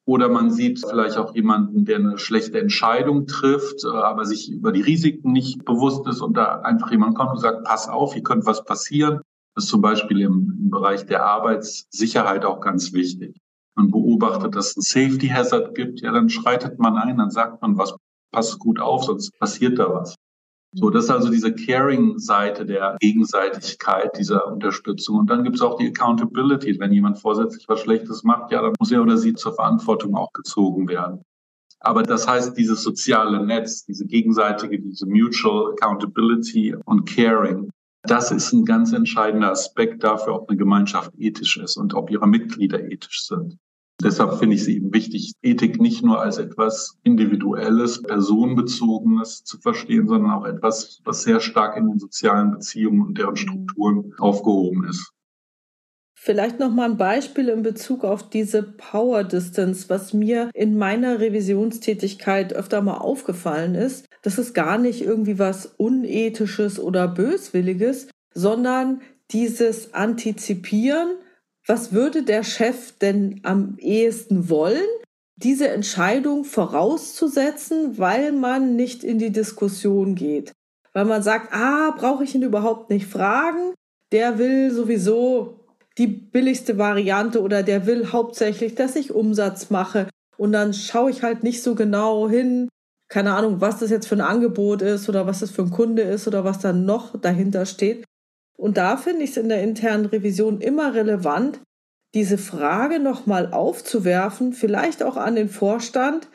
[0.06, 4.72] Oder man sieht vielleicht auch jemanden, der eine schlechte Entscheidung trifft, äh, aber sich über
[4.72, 8.24] die Risiken nicht bewusst ist und da einfach jemand kommt und sagt, pass auf, hier
[8.24, 9.22] könnte was passieren.
[9.56, 13.38] Das ist zum Beispiel im, im Bereich der Arbeitssicherheit auch ganz wichtig.
[13.76, 17.62] Man beobachtet, dass es ein Safety Hazard gibt, ja, dann schreitet man ein, dann sagt
[17.62, 17.96] man, was
[18.32, 20.16] passt gut auf, sonst passiert da was.
[20.72, 25.18] So, das ist also diese Caring-Seite der Gegenseitigkeit, dieser Unterstützung.
[25.18, 26.80] Und dann gibt es auch die Accountability.
[26.80, 30.32] Wenn jemand vorsätzlich was Schlechtes macht, ja, dann muss er oder sie zur Verantwortung auch
[30.32, 31.24] gezogen werden.
[31.80, 37.72] Aber das heißt, dieses soziale Netz, diese gegenseitige, diese Mutual Accountability und Caring,
[38.04, 42.28] das ist ein ganz entscheidender Aspekt dafür, ob eine Gemeinschaft ethisch ist und ob ihre
[42.28, 43.58] Mitglieder ethisch sind.
[44.02, 50.08] Deshalb finde ich es eben wichtig, Ethik nicht nur als etwas Individuelles, Personenbezogenes zu verstehen,
[50.08, 55.12] sondern auch etwas, was sehr stark in den sozialen Beziehungen und deren Strukturen aufgehoben ist.
[56.22, 61.20] Vielleicht noch mal ein Beispiel in Bezug auf diese Power Distance, was mir in meiner
[61.20, 64.06] Revisionstätigkeit öfter mal aufgefallen ist.
[64.22, 69.02] Das ist gar nicht irgendwie was Unethisches oder Böswilliges, sondern
[69.32, 71.16] dieses Antizipieren,
[71.66, 74.88] was würde der Chef denn am ehesten wollen?
[75.36, 80.52] Diese Entscheidung vorauszusetzen, weil man nicht in die Diskussion geht.
[80.94, 83.74] Weil man sagt, ah, brauche ich ihn überhaupt nicht fragen?
[84.12, 85.60] Der will sowieso
[85.98, 90.08] die billigste Variante oder der will hauptsächlich, dass ich Umsatz mache.
[90.38, 92.70] Und dann schaue ich halt nicht so genau hin,
[93.10, 96.04] keine Ahnung, was das jetzt für ein Angebot ist oder was das für ein Kunde
[96.04, 98.06] ist oder was dann noch dahinter steht.
[98.56, 101.62] Und da finde ich es in der internen Revision immer relevant,
[102.14, 106.30] diese Frage nochmal aufzuwerfen, vielleicht auch an den Vorstand.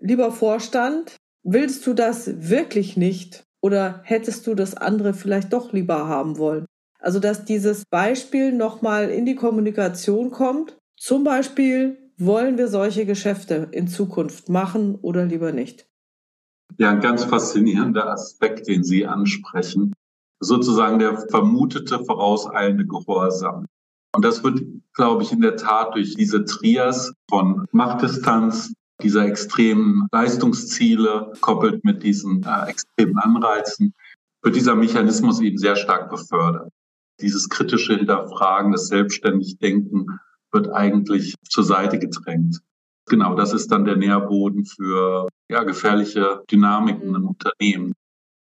[0.00, 6.06] Lieber Vorstand, willst du das wirklich nicht oder hättest du das andere vielleicht doch lieber
[6.06, 6.66] haben wollen?
[7.00, 10.76] Also dass dieses Beispiel nochmal in die Kommunikation kommt.
[10.96, 15.89] Zum Beispiel, wollen wir solche Geschäfte in Zukunft machen oder lieber nicht?
[16.80, 19.92] Ja, ein ganz faszinierender Aspekt, den Sie ansprechen.
[20.40, 23.66] Sozusagen der vermutete vorauseilende Gehorsam.
[24.14, 24.62] Und das wird,
[24.94, 32.02] glaube ich, in der Tat durch diese Trias von Machtdistanz, dieser extremen Leistungsziele, koppelt mit
[32.02, 33.94] diesen äh, extremen Anreizen,
[34.42, 36.70] wird dieser Mechanismus eben sehr stark befördert
[37.20, 40.06] dieses kritische Hinterfragen, das selbstständig Denken
[40.52, 42.60] wird eigentlich zur Seite gedrängt.
[43.10, 47.92] Genau, das ist dann der Nährboden für ja, gefährliche Dynamiken im Unternehmen.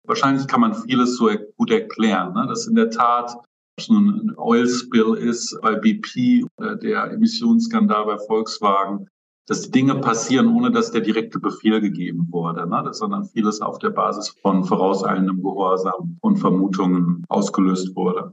[0.08, 2.48] Wahrscheinlich kann man vieles so gut erklären, ne?
[2.48, 3.36] dass in der Tat
[3.90, 9.10] nun ein Oil Spill ist bei BP oder der Emissionsskandal bei Volkswagen,
[9.48, 12.88] dass die Dinge passieren, ohne dass der direkte Befehl gegeben wurde, ne?
[12.94, 18.32] sondern vieles auf der Basis von vorauseilendem Gehorsam und Vermutungen ausgelöst wurde.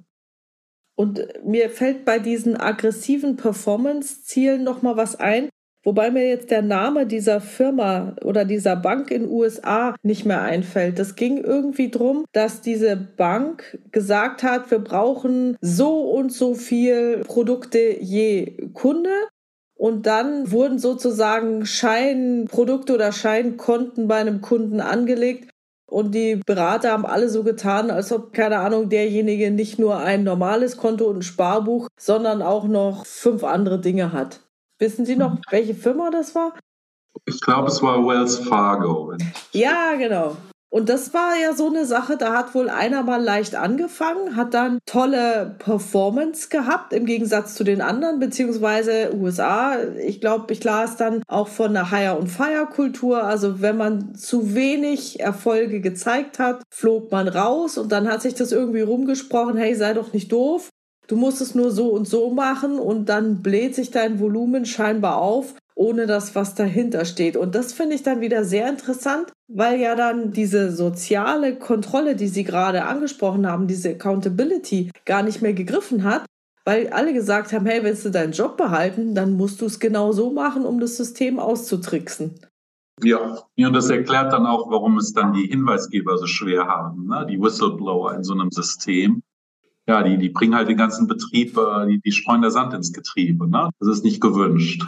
[0.97, 5.49] Und mir fällt bei diesen aggressiven Performance-Zielen noch mal was ein,
[5.83, 10.99] wobei mir jetzt der Name dieser Firma oder dieser Bank in USA nicht mehr einfällt.
[10.99, 17.23] Das ging irgendwie drum, dass diese Bank gesagt hat, wir brauchen so und so viel
[17.27, 19.11] Produkte je Kunde.
[19.75, 25.51] Und dann wurden sozusagen Scheinprodukte oder Scheinkonten bei einem Kunden angelegt,
[25.91, 30.23] und die Berater haben alle so getan, als ob, keine Ahnung, derjenige nicht nur ein
[30.23, 34.41] normales Konto und ein Sparbuch, sondern auch noch fünf andere Dinge hat.
[34.81, 36.55] Wissen Sie noch, welche Firma das war?
[37.27, 39.13] Ich glaube, es war Wells Fargo.
[39.53, 40.37] Ja, genau.
[40.73, 44.55] Und das war ja so eine Sache, da hat wohl einer mal leicht angefangen, hat
[44.55, 49.77] dann tolle Performance gehabt im Gegensatz zu den anderen, beziehungsweise USA.
[49.99, 53.25] Ich glaube, ich las dann auch von einer Hire- und Fire-Kultur.
[53.25, 58.35] Also wenn man zu wenig Erfolge gezeigt hat, flog man raus und dann hat sich
[58.35, 60.71] das irgendwie rumgesprochen, hey, sei doch nicht doof.
[61.11, 65.17] Du musst es nur so und so machen und dann bläht sich dein Volumen scheinbar
[65.17, 67.37] auf ohne das, was dahinter steht.
[67.37, 72.29] Und das finde ich dann wieder sehr interessant, weil ja dann diese soziale Kontrolle, die
[72.29, 76.27] Sie gerade angesprochen haben, diese Accountability gar nicht mehr gegriffen hat,
[76.65, 80.13] weil alle gesagt haben, hey, willst du deinen Job behalten, dann musst du es genau
[80.13, 82.39] so machen, um das System auszutricksen.
[83.03, 87.27] Ja, und das erklärt dann auch, warum es dann die Hinweisgeber so schwer haben, ne?
[87.29, 89.23] die Whistleblower in so einem System.
[89.91, 92.93] Ja, die, die bringen halt den ganzen Betrieb, äh, die, die streuen der Sand ins
[92.93, 93.51] Getriebe.
[93.51, 93.71] Ne?
[93.81, 94.85] Das ist nicht gewünscht.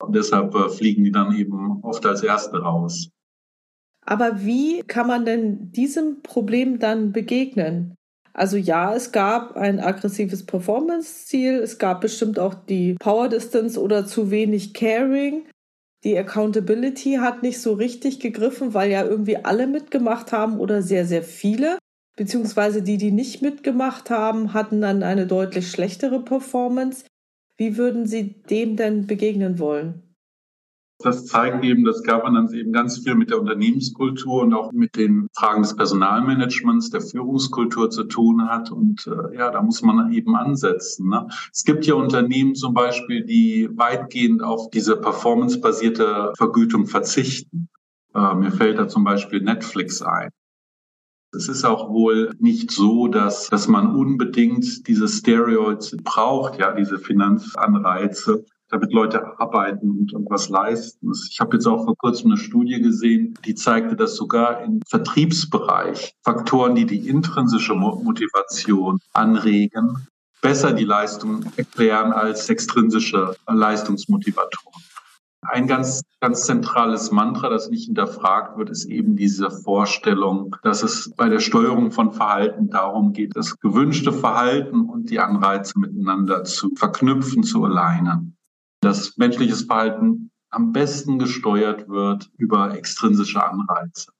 [0.00, 3.08] Und deshalb äh, fliegen die dann eben oft als Erste raus.
[4.06, 7.96] Aber wie kann man denn diesem Problem dann begegnen?
[8.32, 14.06] Also ja, es gab ein aggressives Performance-Ziel, es gab bestimmt auch die Power Distance oder
[14.06, 15.48] zu wenig Caring.
[16.04, 21.06] Die Accountability hat nicht so richtig gegriffen, weil ja irgendwie alle mitgemacht haben oder sehr,
[21.06, 21.78] sehr viele.
[22.16, 27.04] Beziehungsweise die, die nicht mitgemacht haben, hatten dann eine deutlich schlechtere Performance.
[27.56, 30.04] Wie würden Sie dem denn begegnen wollen?
[30.98, 35.26] Das zeigt eben, dass Governance eben ganz viel mit der Unternehmenskultur und auch mit den
[35.36, 38.70] Fragen des Personalmanagements, der Führungskultur zu tun hat.
[38.70, 41.08] Und äh, ja, da muss man eben ansetzen.
[41.08, 41.26] Ne?
[41.52, 47.68] Es gibt ja Unternehmen zum Beispiel, die weitgehend auf diese performancebasierte Vergütung verzichten.
[48.14, 50.30] Äh, mir fällt da zum Beispiel Netflix ein.
[51.34, 56.98] Es ist auch wohl nicht so, dass, dass man unbedingt diese Steroids braucht, ja, diese
[56.98, 61.12] Finanzanreize, damit Leute arbeiten und, und was leisten.
[61.30, 66.14] Ich habe jetzt auch vor kurzem eine Studie gesehen, die zeigte, dass sogar im Vertriebsbereich
[66.24, 70.06] Faktoren, die die intrinsische Motivation anregen,
[70.40, 74.82] besser die Leistung erklären als extrinsische Leistungsmotivatoren.
[75.44, 81.12] Ein ganz, ganz zentrales Mantra, das nicht hinterfragt wird, ist eben diese Vorstellung, dass es
[81.16, 86.70] bei der Steuerung von Verhalten darum geht, das gewünschte Verhalten und die Anreize miteinander zu
[86.76, 88.36] verknüpfen, zu alignen.
[88.80, 94.12] Dass menschliches Verhalten am besten gesteuert wird über extrinsische Anreize.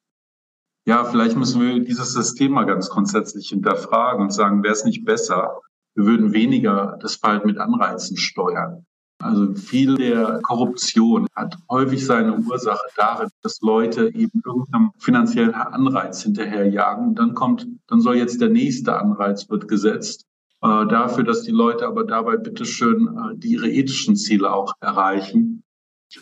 [0.86, 5.04] Ja, vielleicht müssen wir dieses System mal ganz grundsätzlich hinterfragen und sagen, wäre es nicht
[5.04, 5.60] besser,
[5.94, 8.84] wir würden weniger das Verhalten mit Anreizen steuern.
[9.24, 16.22] Also viel der Korruption hat häufig seine Ursache darin, dass Leute eben irgendeinem finanziellen Anreiz
[16.22, 17.08] hinterherjagen.
[17.08, 20.26] Und dann kommt, dann soll jetzt der nächste Anreiz wird gesetzt
[20.60, 25.62] äh, dafür, dass die Leute aber dabei bitteschön äh, ihre ethischen Ziele auch erreichen.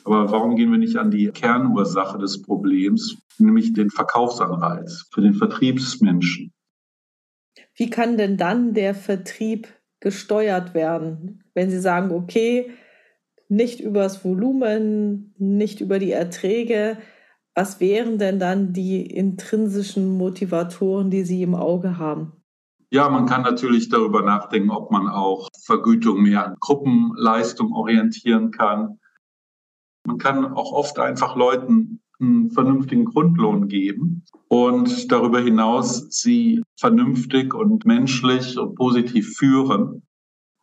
[0.05, 5.35] Aber warum gehen wir nicht an die Kernursache des Problems, nämlich den Verkaufsanreiz für den
[5.35, 6.53] Vertriebsmenschen?
[7.75, 9.67] Wie kann denn dann der Vertrieb
[9.99, 12.71] gesteuert werden, wenn Sie sagen, okay,
[13.53, 16.97] nicht übers Volumen, nicht über die Erträge.
[17.55, 22.33] Was wären denn dann die intrinsischen Motivatoren, die Sie im Auge haben?
[22.91, 28.99] Ja, man kann natürlich darüber nachdenken, ob man auch Vergütung mehr an Gruppenleistung orientieren kann.
[30.07, 37.55] Man kann auch oft einfach Leuten einen vernünftigen Grundlohn geben und darüber hinaus sie vernünftig
[37.55, 40.03] und menschlich und positiv führen.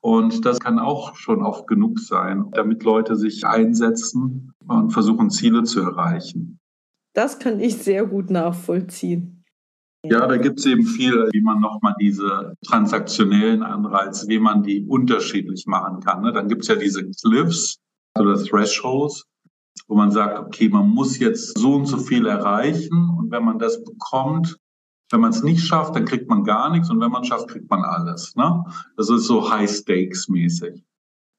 [0.02, 5.64] Und das kann auch schon oft genug sein, damit Leute sich einsetzen und versuchen, Ziele
[5.64, 6.60] zu erreichen.
[7.14, 9.44] Das kann ich sehr gut nachvollziehen.
[10.06, 14.86] Ja, da gibt es eben viel, wie man nochmal diese transaktionellen Anreize, wie man die
[14.86, 16.22] unterschiedlich machen kann.
[16.22, 16.32] Ne?
[16.32, 17.80] Dann gibt es ja diese Cliffs
[18.18, 19.26] oder Thresholds,
[19.90, 23.60] wo man sagt, okay, man muss jetzt so und so viel erreichen und wenn man
[23.60, 24.58] das bekommt,
[25.12, 27.48] wenn man es nicht schafft, dann kriegt man gar nichts und wenn man es schafft,
[27.48, 28.36] kriegt man alles.
[28.36, 28.64] Ne?
[28.96, 30.84] Das ist so High-Stakes-mäßig.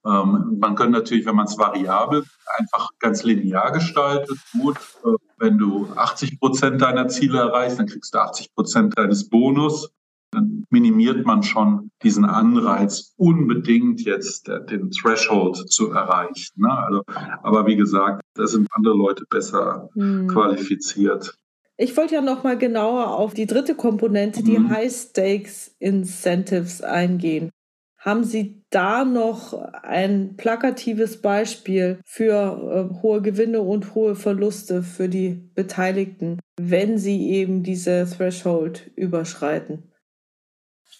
[0.04, 2.24] Ähm, man könnte natürlich, wenn man es variabel
[2.58, 8.14] einfach ganz linear gestaltet, gut, äh, wenn du 80 Prozent deiner Ziele erreichst, dann kriegst
[8.14, 9.90] du 80 Prozent deines Bonus.
[10.32, 16.52] Dann minimiert man schon diesen Anreiz, unbedingt jetzt den Threshold zu erreichen.
[16.54, 16.70] Ne?
[16.70, 17.02] Also,
[17.42, 20.28] aber wie gesagt, da sind andere Leute besser hm.
[20.28, 21.36] qualifiziert.
[21.82, 24.68] Ich wollte ja noch mal genauer auf die dritte Komponente, die mhm.
[24.68, 27.48] High Stakes Incentives eingehen.
[27.96, 35.08] Haben Sie da noch ein plakatives Beispiel für äh, hohe Gewinne und hohe Verluste für
[35.08, 39.84] die Beteiligten, wenn sie eben diese Threshold überschreiten?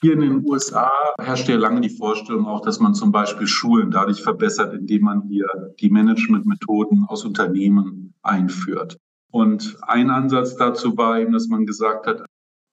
[0.00, 0.90] Hier in den USA
[1.20, 5.22] herrscht ja lange die Vorstellung auch, dass man zum Beispiel Schulen dadurch verbessert, indem man
[5.28, 5.46] hier
[5.78, 8.96] die Managementmethoden aus Unternehmen einführt.
[9.30, 12.24] Und ein Ansatz dazu war eben, dass man gesagt hat,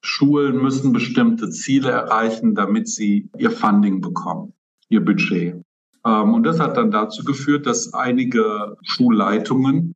[0.02, 4.54] Schulen müssen bestimmte Ziele erreichen, damit sie ihr Funding bekommen,
[4.90, 5.62] ihr Budget.
[6.06, 9.94] Ähm, und das hat dann dazu geführt, dass einige Schulleitungen,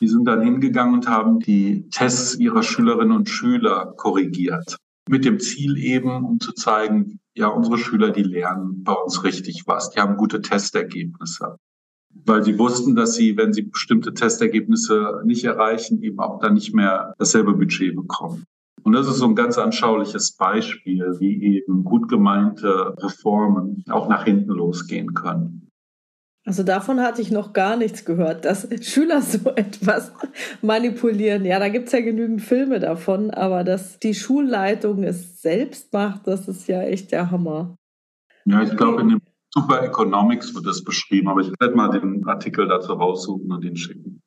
[0.00, 4.76] die sind dann hingegangen und haben die Tests ihrer Schülerinnen und Schüler korrigiert.
[5.08, 9.64] Mit dem Ziel eben, um zu zeigen, ja, unsere Schüler, die lernen bei uns richtig
[9.66, 9.90] was.
[9.90, 11.56] Die haben gute Testergebnisse
[12.24, 16.74] weil sie wussten, dass sie, wenn sie bestimmte Testergebnisse nicht erreichen, eben auch dann nicht
[16.74, 18.44] mehr dasselbe Budget bekommen.
[18.82, 24.24] Und das ist so ein ganz anschauliches Beispiel, wie eben gut gemeinte Reformen auch nach
[24.24, 25.70] hinten losgehen können.
[26.46, 30.12] Also davon hatte ich noch gar nichts gehört, dass Schüler so etwas
[30.60, 31.46] manipulieren.
[31.46, 36.26] Ja, da gibt es ja genügend Filme davon, aber dass die Schulleitung es selbst macht,
[36.26, 37.76] das ist ja echt der Hammer.
[38.44, 39.20] Ja, ich glaube, in dem
[39.56, 43.76] Super Economics wird das beschrieben, aber ich werde mal den Artikel dazu raussuchen und den
[43.76, 44.20] schicken.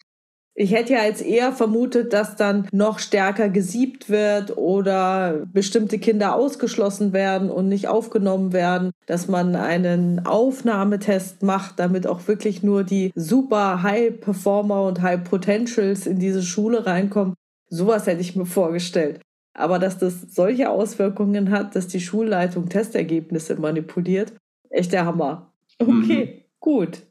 [0.59, 6.33] Ich hätte ja jetzt eher vermutet, dass dann noch stärker gesiebt wird oder bestimmte Kinder
[6.33, 12.83] ausgeschlossen werden und nicht aufgenommen werden, dass man einen Aufnahmetest macht, damit auch wirklich nur
[12.83, 17.35] die super High Performer und High Potentials in diese Schule reinkommen.
[17.69, 19.19] Sowas hätte ich mir vorgestellt.
[19.53, 24.34] Aber dass das solche Auswirkungen hat, dass die Schulleitung Testergebnisse manipuliert,
[24.70, 25.51] Echt der Hammer.
[25.80, 26.43] Okay, mhm.
[26.59, 27.03] gut.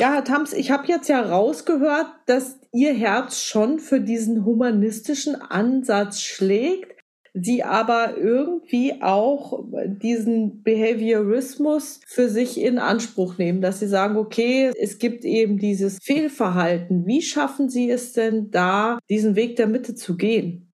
[0.00, 5.36] Ja, Herr Tams, ich habe jetzt ja rausgehört, dass Ihr Herz schon für diesen humanistischen
[5.36, 6.92] Ansatz schlägt,
[7.32, 14.72] Sie aber irgendwie auch diesen Behaviorismus für sich in Anspruch nehmen, dass Sie sagen, okay,
[14.80, 17.06] es gibt eben dieses Fehlverhalten.
[17.06, 20.72] Wie schaffen Sie es denn da, diesen Weg der Mitte zu gehen?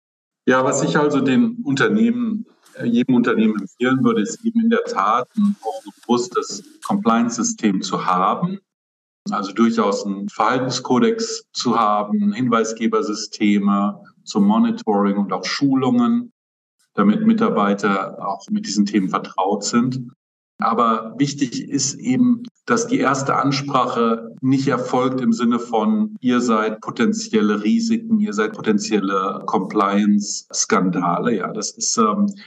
[0.47, 2.47] Ja, was ich also den Unternehmen
[2.85, 8.59] jedem Unternehmen empfehlen würde, ist eben in der Tat ein robustes Compliance-System zu haben.
[9.31, 16.33] Also durchaus einen Verhaltenskodex zu haben, Hinweisgebersysteme zum Monitoring und auch Schulungen,
[16.95, 20.11] damit Mitarbeiter auch mit diesen Themen vertraut sind.
[20.59, 26.81] Aber wichtig ist eben, dass die erste Ansprache nicht erfolgt im Sinne von, ihr seid
[26.81, 31.37] potenzielle Risiken, ihr seid potenzielle Compliance-Skandale.
[31.37, 32.41] Ja, das ist, ähm, äh,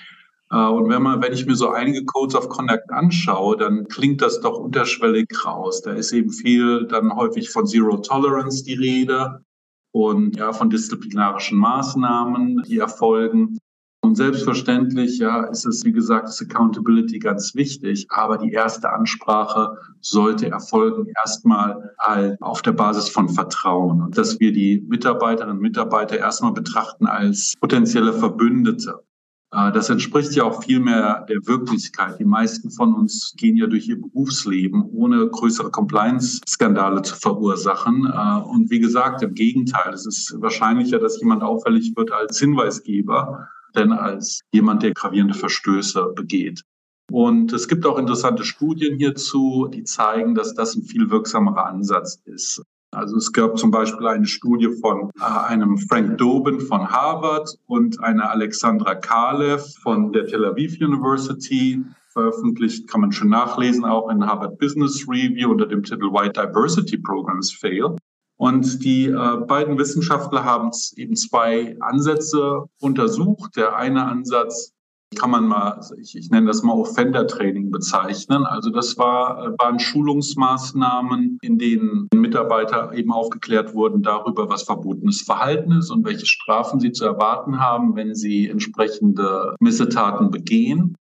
[0.51, 4.41] und wenn man, wenn ich mir so einige Codes of Conduct anschaue, dann klingt das
[4.41, 5.81] doch unterschwellig raus.
[5.83, 9.43] Da ist eben viel dann häufig von Zero Tolerance die Rede
[9.91, 13.59] und ja, von disziplinarischen Maßnahmen, die erfolgen.
[14.01, 18.07] Und selbstverständlich, ja, ist es, wie gesagt, ist Accountability ganz wichtig.
[18.09, 24.39] Aber die erste Ansprache sollte erfolgen erstmal halt auf der Basis von Vertrauen und dass
[24.39, 29.03] wir die Mitarbeiterinnen und Mitarbeiter erstmal betrachten als potenzielle Verbündete.
[29.51, 32.19] Äh, das entspricht ja auch viel mehr der Wirklichkeit.
[32.19, 38.05] Die meisten von uns gehen ja durch ihr Berufsleben, ohne größere Compliance-Skandale zu verursachen.
[38.05, 43.47] Äh, und wie gesagt, im Gegenteil, es ist wahrscheinlicher, dass jemand auffällig wird als Hinweisgeber,
[43.75, 46.63] denn als jemand, der gravierende Verstöße begeht.
[47.11, 52.21] Und es gibt auch interessante Studien hierzu, die zeigen, dass das ein viel wirksamerer Ansatz
[52.25, 52.61] ist.
[52.91, 58.01] Also es gab zum Beispiel eine Studie von äh, einem Frank Doben von Harvard und
[58.03, 61.83] einer Alexandra Kalev von der Tel Aviv University.
[62.11, 66.97] Veröffentlicht kann man schon nachlesen, auch in Harvard Business Review unter dem Titel Why Diversity
[66.97, 67.95] Programs Fail.
[68.37, 73.55] Und die äh, beiden Wissenschaftler haben eben zwei Ansätze untersucht.
[73.55, 74.73] Der eine Ansatz
[75.15, 78.45] kann man mal, also ich, ich nenne das mal Offender-Training bezeichnen.
[78.45, 85.21] Also das war, äh, waren Schulungsmaßnahmen, in denen Mitarbeiter eben aufgeklärt wurden darüber, was verbotenes
[85.21, 90.95] Verhalten ist und welche Strafen sie zu erwarten haben, wenn sie entsprechende Missetaten begehen.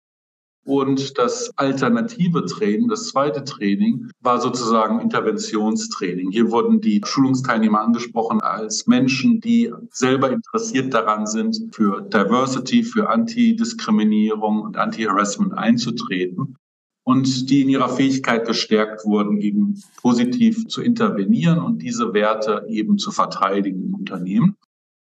[0.65, 6.31] Und das alternative Training, das zweite Training, war sozusagen Interventionstraining.
[6.31, 13.11] Hier wurden die Schulungsteilnehmer angesprochen als Menschen, die selber interessiert daran sind, für Diversity, für
[13.11, 16.57] Antidiskriminierung und Anti-Harassment einzutreten
[17.05, 22.97] und die in ihrer Fähigkeit gestärkt wurden, eben positiv zu intervenieren und diese Werte eben
[22.97, 24.57] zu verteidigen im Unternehmen.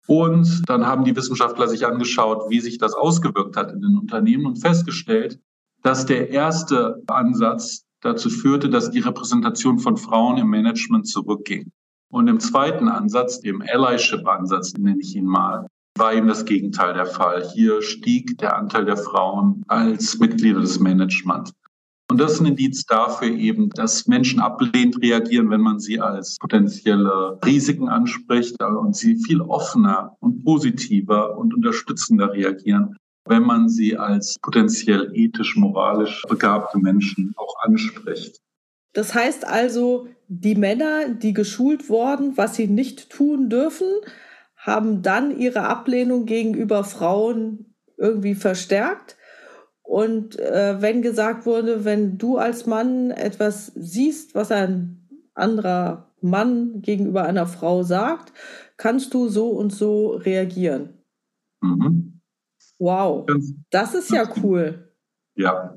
[0.06, 4.46] Und dann haben die Wissenschaftler sich angeschaut, wie sich das ausgewirkt hat in den Unternehmen
[4.46, 5.40] und festgestellt,
[5.82, 11.70] dass der erste Ansatz dazu führte, dass die Repräsentation von Frauen im Management zurückging.
[12.08, 17.06] Und im zweiten Ansatz, dem Allyship-Ansatz nenne ich ihn mal, war eben das Gegenteil der
[17.06, 17.48] Fall.
[17.54, 21.52] Hier stieg der Anteil der Frauen als Mitglieder des Management.
[22.08, 26.38] Und das ist ein Indiz dafür eben, dass Menschen ablehnt reagieren, wenn man sie als
[26.38, 32.96] potenzielle Risiken anspricht und sie viel offener und positiver und unterstützender reagieren,
[33.26, 38.40] wenn man sie als potenziell ethisch, moralisch begabte Menschen auch anspricht.
[38.92, 43.88] Das heißt also, die Männer, die geschult wurden, was sie nicht tun dürfen,
[44.56, 49.16] haben dann ihre Ablehnung gegenüber Frauen irgendwie verstärkt
[49.86, 56.82] und äh, wenn gesagt wurde, wenn du als Mann etwas siehst, was ein anderer Mann
[56.82, 58.32] gegenüber einer Frau sagt,
[58.76, 60.90] kannst du so und so reagieren.
[61.62, 62.20] Mhm.
[62.78, 63.26] Wow,
[63.70, 64.92] das ist ja cool.
[65.36, 65.76] Ja.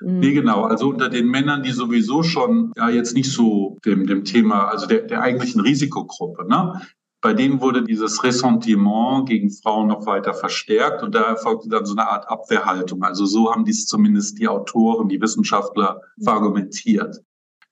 [0.00, 0.20] Mhm.
[0.20, 0.64] Nee, genau.
[0.64, 4.86] Also unter den Männern, die sowieso schon ja jetzt nicht so dem, dem Thema, also
[4.86, 6.80] der, der eigentlichen Risikogruppe, ne,
[7.28, 11.92] bei denen wurde dieses Ressentiment gegen Frauen noch weiter verstärkt und da erfolgte dann so
[11.92, 13.02] eine Art Abwehrhaltung.
[13.02, 17.20] Also so haben dies zumindest die Autoren, die Wissenschaftler verargumentiert.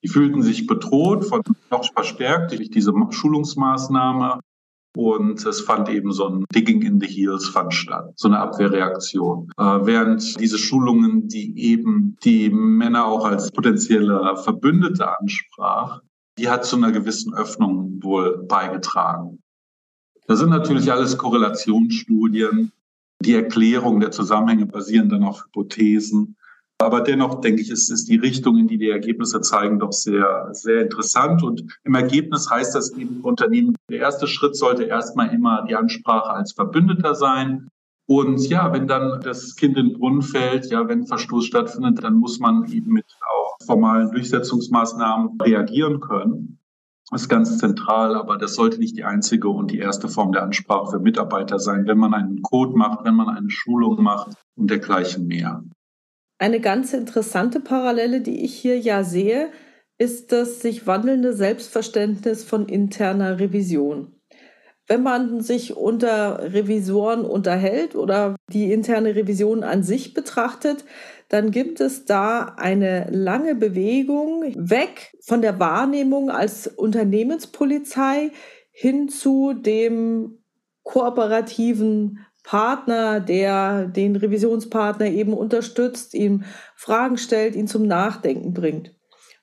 [0.04, 1.40] Die fühlten sich bedroht, von
[1.70, 4.40] noch verstärkt durch diese Schulungsmaßnahme
[4.94, 9.48] und es fand eben so ein Digging in the Heels fand statt, so eine Abwehrreaktion.
[9.57, 16.02] Äh, während diese Schulungen, die eben die Männer auch als potenzielle Verbündete ansprach,
[16.38, 19.38] die hat zu einer gewissen Öffnung wohl beigetragen.
[20.27, 22.72] Das sind natürlich alles Korrelationsstudien.
[23.22, 26.37] Die Erklärung der Zusammenhänge basieren dann auf Hypothesen.
[26.79, 30.49] Aber dennoch denke ich, ist, ist die Richtung, in die die Ergebnisse zeigen, doch sehr,
[30.53, 31.43] sehr interessant.
[31.43, 36.31] Und im Ergebnis heißt das eben Unternehmen, der erste Schritt sollte erstmal immer die Ansprache
[36.31, 37.68] als Verbündeter sein.
[38.07, 42.14] Und ja, wenn dann das Kind in den Brunnen fällt, ja, wenn Verstoß stattfindet, dann
[42.14, 46.59] muss man eben mit auch formalen Durchsetzungsmaßnahmen reagieren können.
[47.11, 50.42] Das ist ganz zentral, aber das sollte nicht die einzige und die erste Form der
[50.42, 54.70] Ansprache für Mitarbeiter sein, wenn man einen Code macht, wenn man eine Schulung macht und
[54.70, 55.62] dergleichen mehr.
[56.38, 59.50] Eine ganz interessante Parallele, die ich hier ja sehe,
[59.98, 64.12] ist das sich wandelnde Selbstverständnis von interner Revision.
[64.88, 70.84] Wenn man sich unter Revisoren unterhält oder die interne Revision an sich betrachtet,
[71.29, 78.31] dann gibt es da eine lange Bewegung weg von der Wahrnehmung als Unternehmenspolizei
[78.70, 80.39] hin zu dem
[80.85, 86.45] kooperativen Partner, der den Revisionspartner eben unterstützt, ihm
[86.77, 88.93] Fragen stellt, ihn zum Nachdenken bringt.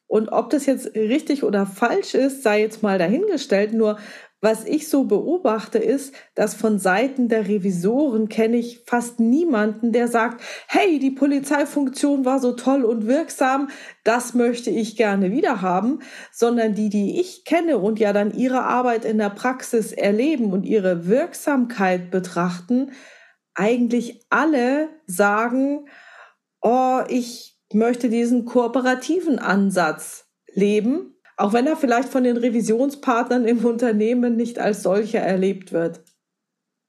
[0.07, 3.73] Und ob das jetzt richtig oder falsch ist, sei jetzt mal dahingestellt.
[3.73, 3.97] Nur
[4.43, 10.09] was ich so beobachte, ist, dass von Seiten der Revisoren kenne ich fast niemanden, der
[10.09, 13.69] sagt, hey, die Polizeifunktion war so toll und wirksam,
[14.03, 15.99] das möchte ich gerne wieder haben,
[16.33, 20.65] sondern die, die ich kenne und ja dann ihre Arbeit in der Praxis erleben und
[20.65, 22.91] ihre Wirksamkeit betrachten,
[23.55, 25.87] eigentlich alle sagen,
[26.61, 33.65] oh, ich möchte diesen kooperativen Ansatz leben auch wenn er vielleicht von den Revisionspartnern im
[33.65, 36.01] Unternehmen nicht als solcher erlebt wird.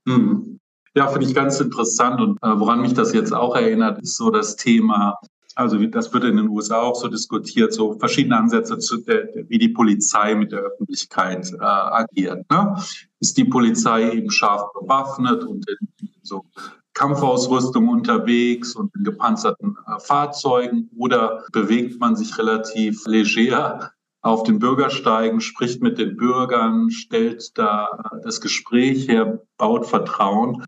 [0.08, 0.60] Hm.
[0.96, 2.20] Ja, finde ich ganz interessant.
[2.20, 5.18] Und äh, woran mich das jetzt auch erinnert, ist so das Thema,
[5.56, 9.58] also das wird in den USA auch so diskutiert, so verschiedene Ansätze, zu der, wie
[9.58, 12.48] die Polizei mit der Öffentlichkeit äh, agiert.
[12.50, 12.76] Ne?
[13.18, 16.44] Ist die Polizei eben scharf bewaffnet und in, so
[16.92, 23.93] Kampfausrüstung unterwegs und in gepanzerten äh, Fahrzeugen oder bewegt man sich relativ leger
[24.24, 30.64] auf den Bürgersteigen, spricht mit den Bürgern, stellt da das Gespräch her, baut Vertrauen.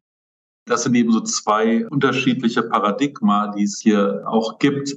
[0.66, 4.96] Das sind eben so zwei unterschiedliche Paradigma, die es hier auch gibt.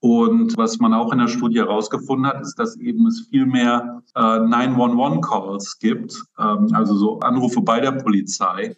[0.00, 4.02] Und was man auch in der Studie herausgefunden hat, ist, dass eben es viel mehr
[4.14, 8.76] äh, 911-Calls gibt, ähm, also so Anrufe bei der Polizei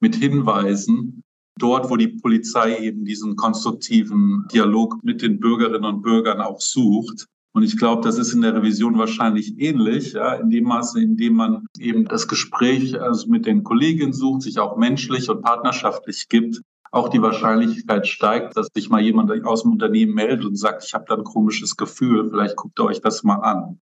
[0.00, 1.22] mit Hinweisen,
[1.56, 7.28] dort, wo die Polizei eben diesen konstruktiven Dialog mit den Bürgerinnen und Bürgern auch sucht.
[7.54, 11.16] Und ich glaube, das ist in der Revision wahrscheinlich ähnlich, ja, in dem Maße, in
[11.16, 16.28] dem man eben das Gespräch also mit den Kolleginnen sucht, sich auch menschlich und partnerschaftlich
[16.30, 20.84] gibt, auch die Wahrscheinlichkeit steigt, dass sich mal jemand aus dem Unternehmen meldet und sagt,
[20.84, 23.80] ich habe da ein komisches Gefühl, vielleicht guckt ihr euch das mal an.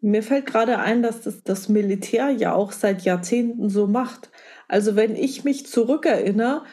[0.00, 4.30] Mir fällt gerade ein, dass das, das Militär ja auch seit Jahrzehnten so macht.
[4.66, 6.64] Also wenn ich mich zurückerinnere,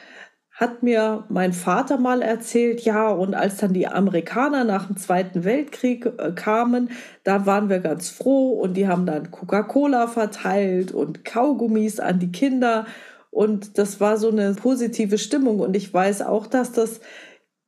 [0.59, 5.45] hat mir mein Vater mal erzählt, ja, und als dann die Amerikaner nach dem Zweiten
[5.45, 6.89] Weltkrieg äh, kamen,
[7.23, 12.33] da waren wir ganz froh und die haben dann Coca-Cola verteilt und Kaugummis an die
[12.33, 12.85] Kinder.
[13.31, 15.61] Und das war so eine positive Stimmung.
[15.61, 16.99] Und ich weiß auch, dass das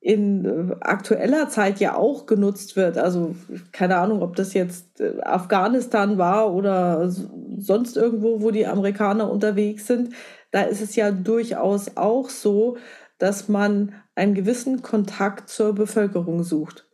[0.02, 2.98] in äh, aktueller Zeit ja auch genutzt wird.
[2.98, 3.36] Also
[3.72, 7.10] keine Ahnung, ob das jetzt äh, Afghanistan war oder
[7.58, 10.14] sonst irgendwo, wo die Amerikaner unterwegs sind
[10.52, 12.78] da ist es ja durchaus auch so,
[13.18, 16.88] dass man einen gewissen Kontakt zur Bevölkerung sucht.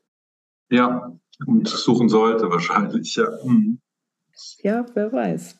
[0.69, 3.29] Ja, und suchen sollte wahrscheinlich, ja.
[3.43, 3.79] Mhm.
[4.61, 5.57] Ja, wer weiß.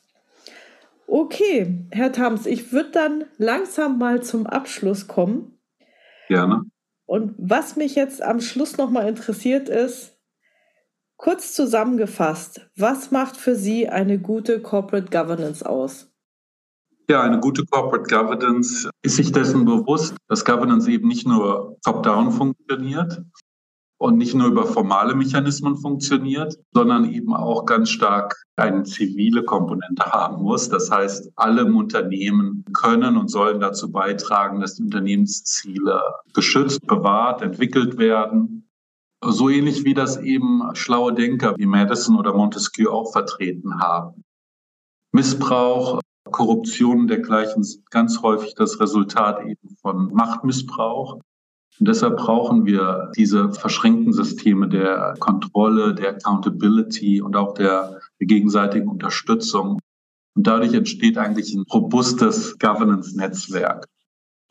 [1.06, 5.58] Okay, Herr Thams, ich würde dann langsam mal zum Abschluss kommen.
[6.28, 6.64] Gerne.
[7.06, 10.18] Und was mich jetzt am Schluss nochmal interessiert ist,
[11.16, 16.07] kurz zusammengefasst, was macht für Sie eine gute Corporate Governance aus?
[17.10, 22.30] Ja, eine gute Corporate Governance ist sich dessen bewusst, dass Governance eben nicht nur top-down
[22.32, 23.22] funktioniert
[23.98, 30.04] und nicht nur über formale Mechanismen funktioniert, sondern eben auch ganz stark eine zivile Komponente
[30.04, 30.68] haben muss.
[30.68, 36.02] Das heißt, alle im Unternehmen können und sollen dazu beitragen, dass die Unternehmensziele
[36.34, 38.68] geschützt, bewahrt, entwickelt werden.
[39.24, 44.24] So ähnlich wie das eben schlaue Denker wie Madison oder Montesquieu auch vertreten haben.
[45.12, 51.20] Missbrauch Korruption dergleichen ist ganz häufig das Resultat eben von Machtmissbrauch.
[51.78, 58.26] Und deshalb brauchen wir diese verschränkten Systeme der Kontrolle, der Accountability und auch der, der
[58.26, 59.78] gegenseitigen Unterstützung.
[60.34, 63.86] Und dadurch entsteht eigentlich ein robustes Governance-Netzwerk.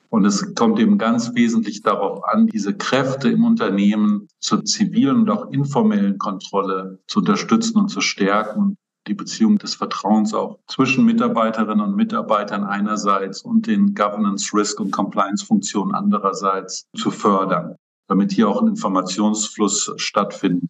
[0.09, 5.29] Und es kommt eben ganz wesentlich darauf an, diese Kräfte im Unternehmen zur zivilen und
[5.29, 8.77] auch informellen Kontrolle zu unterstützen und zu stärken
[9.07, 14.91] die Beziehung des Vertrauens auch zwischen Mitarbeiterinnen und Mitarbeitern einerseits und den Governance, Risk und
[14.91, 17.75] Compliance Funktionen andererseits zu fördern,
[18.07, 20.69] damit hier auch ein Informationsfluss stattfindet.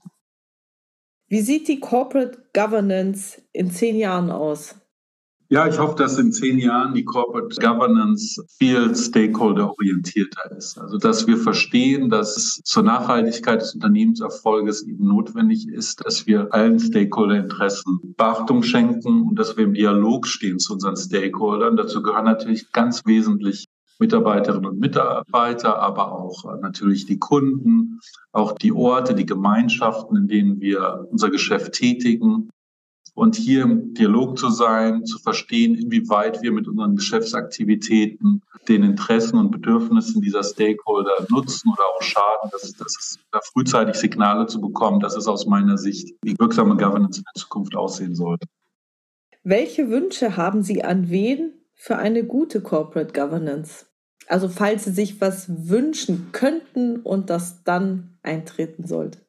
[1.29, 4.75] Wie sieht die Corporate Governance in zehn Jahren aus?
[5.49, 10.77] Ja, ich hoffe, dass in zehn Jahren die Corporate Governance viel stakeholder-orientierter ist.
[10.77, 16.53] Also, dass wir verstehen, dass es zur Nachhaltigkeit des Unternehmenserfolges eben notwendig ist, dass wir
[16.53, 21.77] allen Stakeholder-Interessen Beachtung schenken und dass wir im Dialog stehen zu unseren Stakeholdern.
[21.77, 23.67] Dazu gehören natürlich ganz wesentlich
[23.99, 28.01] Mitarbeiterinnen und Mitarbeiter, aber auch natürlich die Kunden,
[28.33, 32.49] auch die Orte, die Gemeinschaften, in denen wir unser Geschäft tätigen
[33.17, 39.39] und hier im Dialog zu sein, zu verstehen, inwieweit wir mit unseren Geschäftsaktivitäten den Interessen
[39.39, 44.61] und Bedürfnissen dieser Stakeholder nutzen oder auch schaden, das, das ist da frühzeitig Signale zu
[44.61, 48.45] bekommen, das ist aus meiner Sicht, wie wirksame Governance in der Zukunft aussehen sollte.
[49.43, 53.87] Welche Wünsche haben Sie an wen für eine gute Corporate Governance?
[54.27, 59.26] Also falls Sie sich was wünschen könnten und das dann eintreten sollte.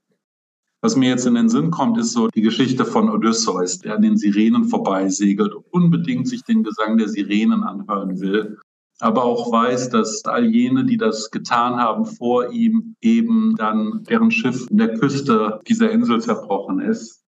[0.80, 4.02] Was mir jetzt in den Sinn kommt, ist so die Geschichte von Odysseus, der an
[4.02, 8.58] den Sirenen vorbeisegelt und unbedingt sich den Gesang der Sirenen anhören will,
[9.00, 14.30] aber auch weiß, dass all jene, die das getan haben vor ihm, eben dann deren
[14.30, 17.24] Schiff in der Küste dieser Insel zerbrochen ist.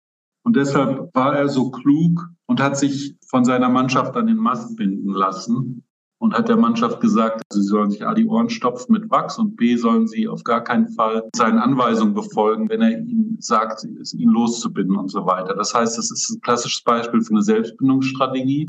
[0.45, 4.77] Und deshalb war er so klug und hat sich von seiner Mannschaft an den Mast
[4.77, 5.85] binden lassen
[6.19, 9.57] und hat der Mannschaft gesagt, sie sollen sich A die Ohren stopfen mit Wachs und
[9.57, 14.31] B sollen sie auf gar keinen Fall seinen Anweisungen befolgen, wenn er ihnen sagt, ihn
[14.31, 15.55] loszubinden und so weiter.
[15.55, 18.69] Das heißt, das ist ein klassisches Beispiel für eine Selbstbindungsstrategie.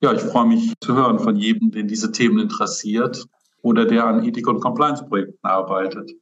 [0.00, 3.26] Ja, ich freue mich zu hören von jedem, den diese Themen interessiert
[3.66, 6.12] oder der an Ethik- und Compliance-Projekten arbeitet.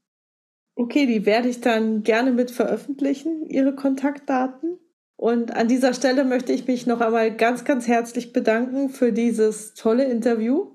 [0.77, 4.79] Okay, die werde ich dann gerne mit veröffentlichen, Ihre Kontaktdaten.
[5.17, 9.75] Und an dieser Stelle möchte ich mich noch einmal ganz, ganz herzlich bedanken für dieses
[9.75, 10.73] tolle Interview.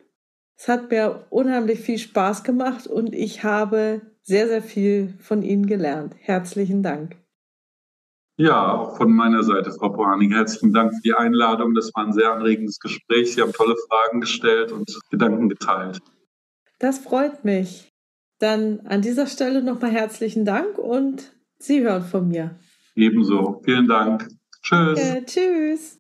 [0.58, 5.66] Es hat mir unheimlich viel Spaß gemacht und ich habe sehr, sehr viel von Ihnen
[5.66, 6.14] gelernt.
[6.20, 7.18] Herzlichen Dank.
[8.38, 11.74] Ja, auch von meiner Seite, Frau Pohaning, herzlichen Dank für die Einladung.
[11.74, 13.34] Das war ein sehr anregendes Gespräch.
[13.34, 16.00] Sie haben tolle Fragen gestellt und Gedanken geteilt.
[16.80, 17.92] Das freut mich.
[18.40, 22.58] Dann an dieser Stelle nochmal herzlichen Dank und Sie hören von mir.
[22.96, 23.62] Ebenso.
[23.66, 24.30] Vielen Dank.
[24.62, 25.00] Tschüss.
[25.00, 26.00] Danke, tschüss.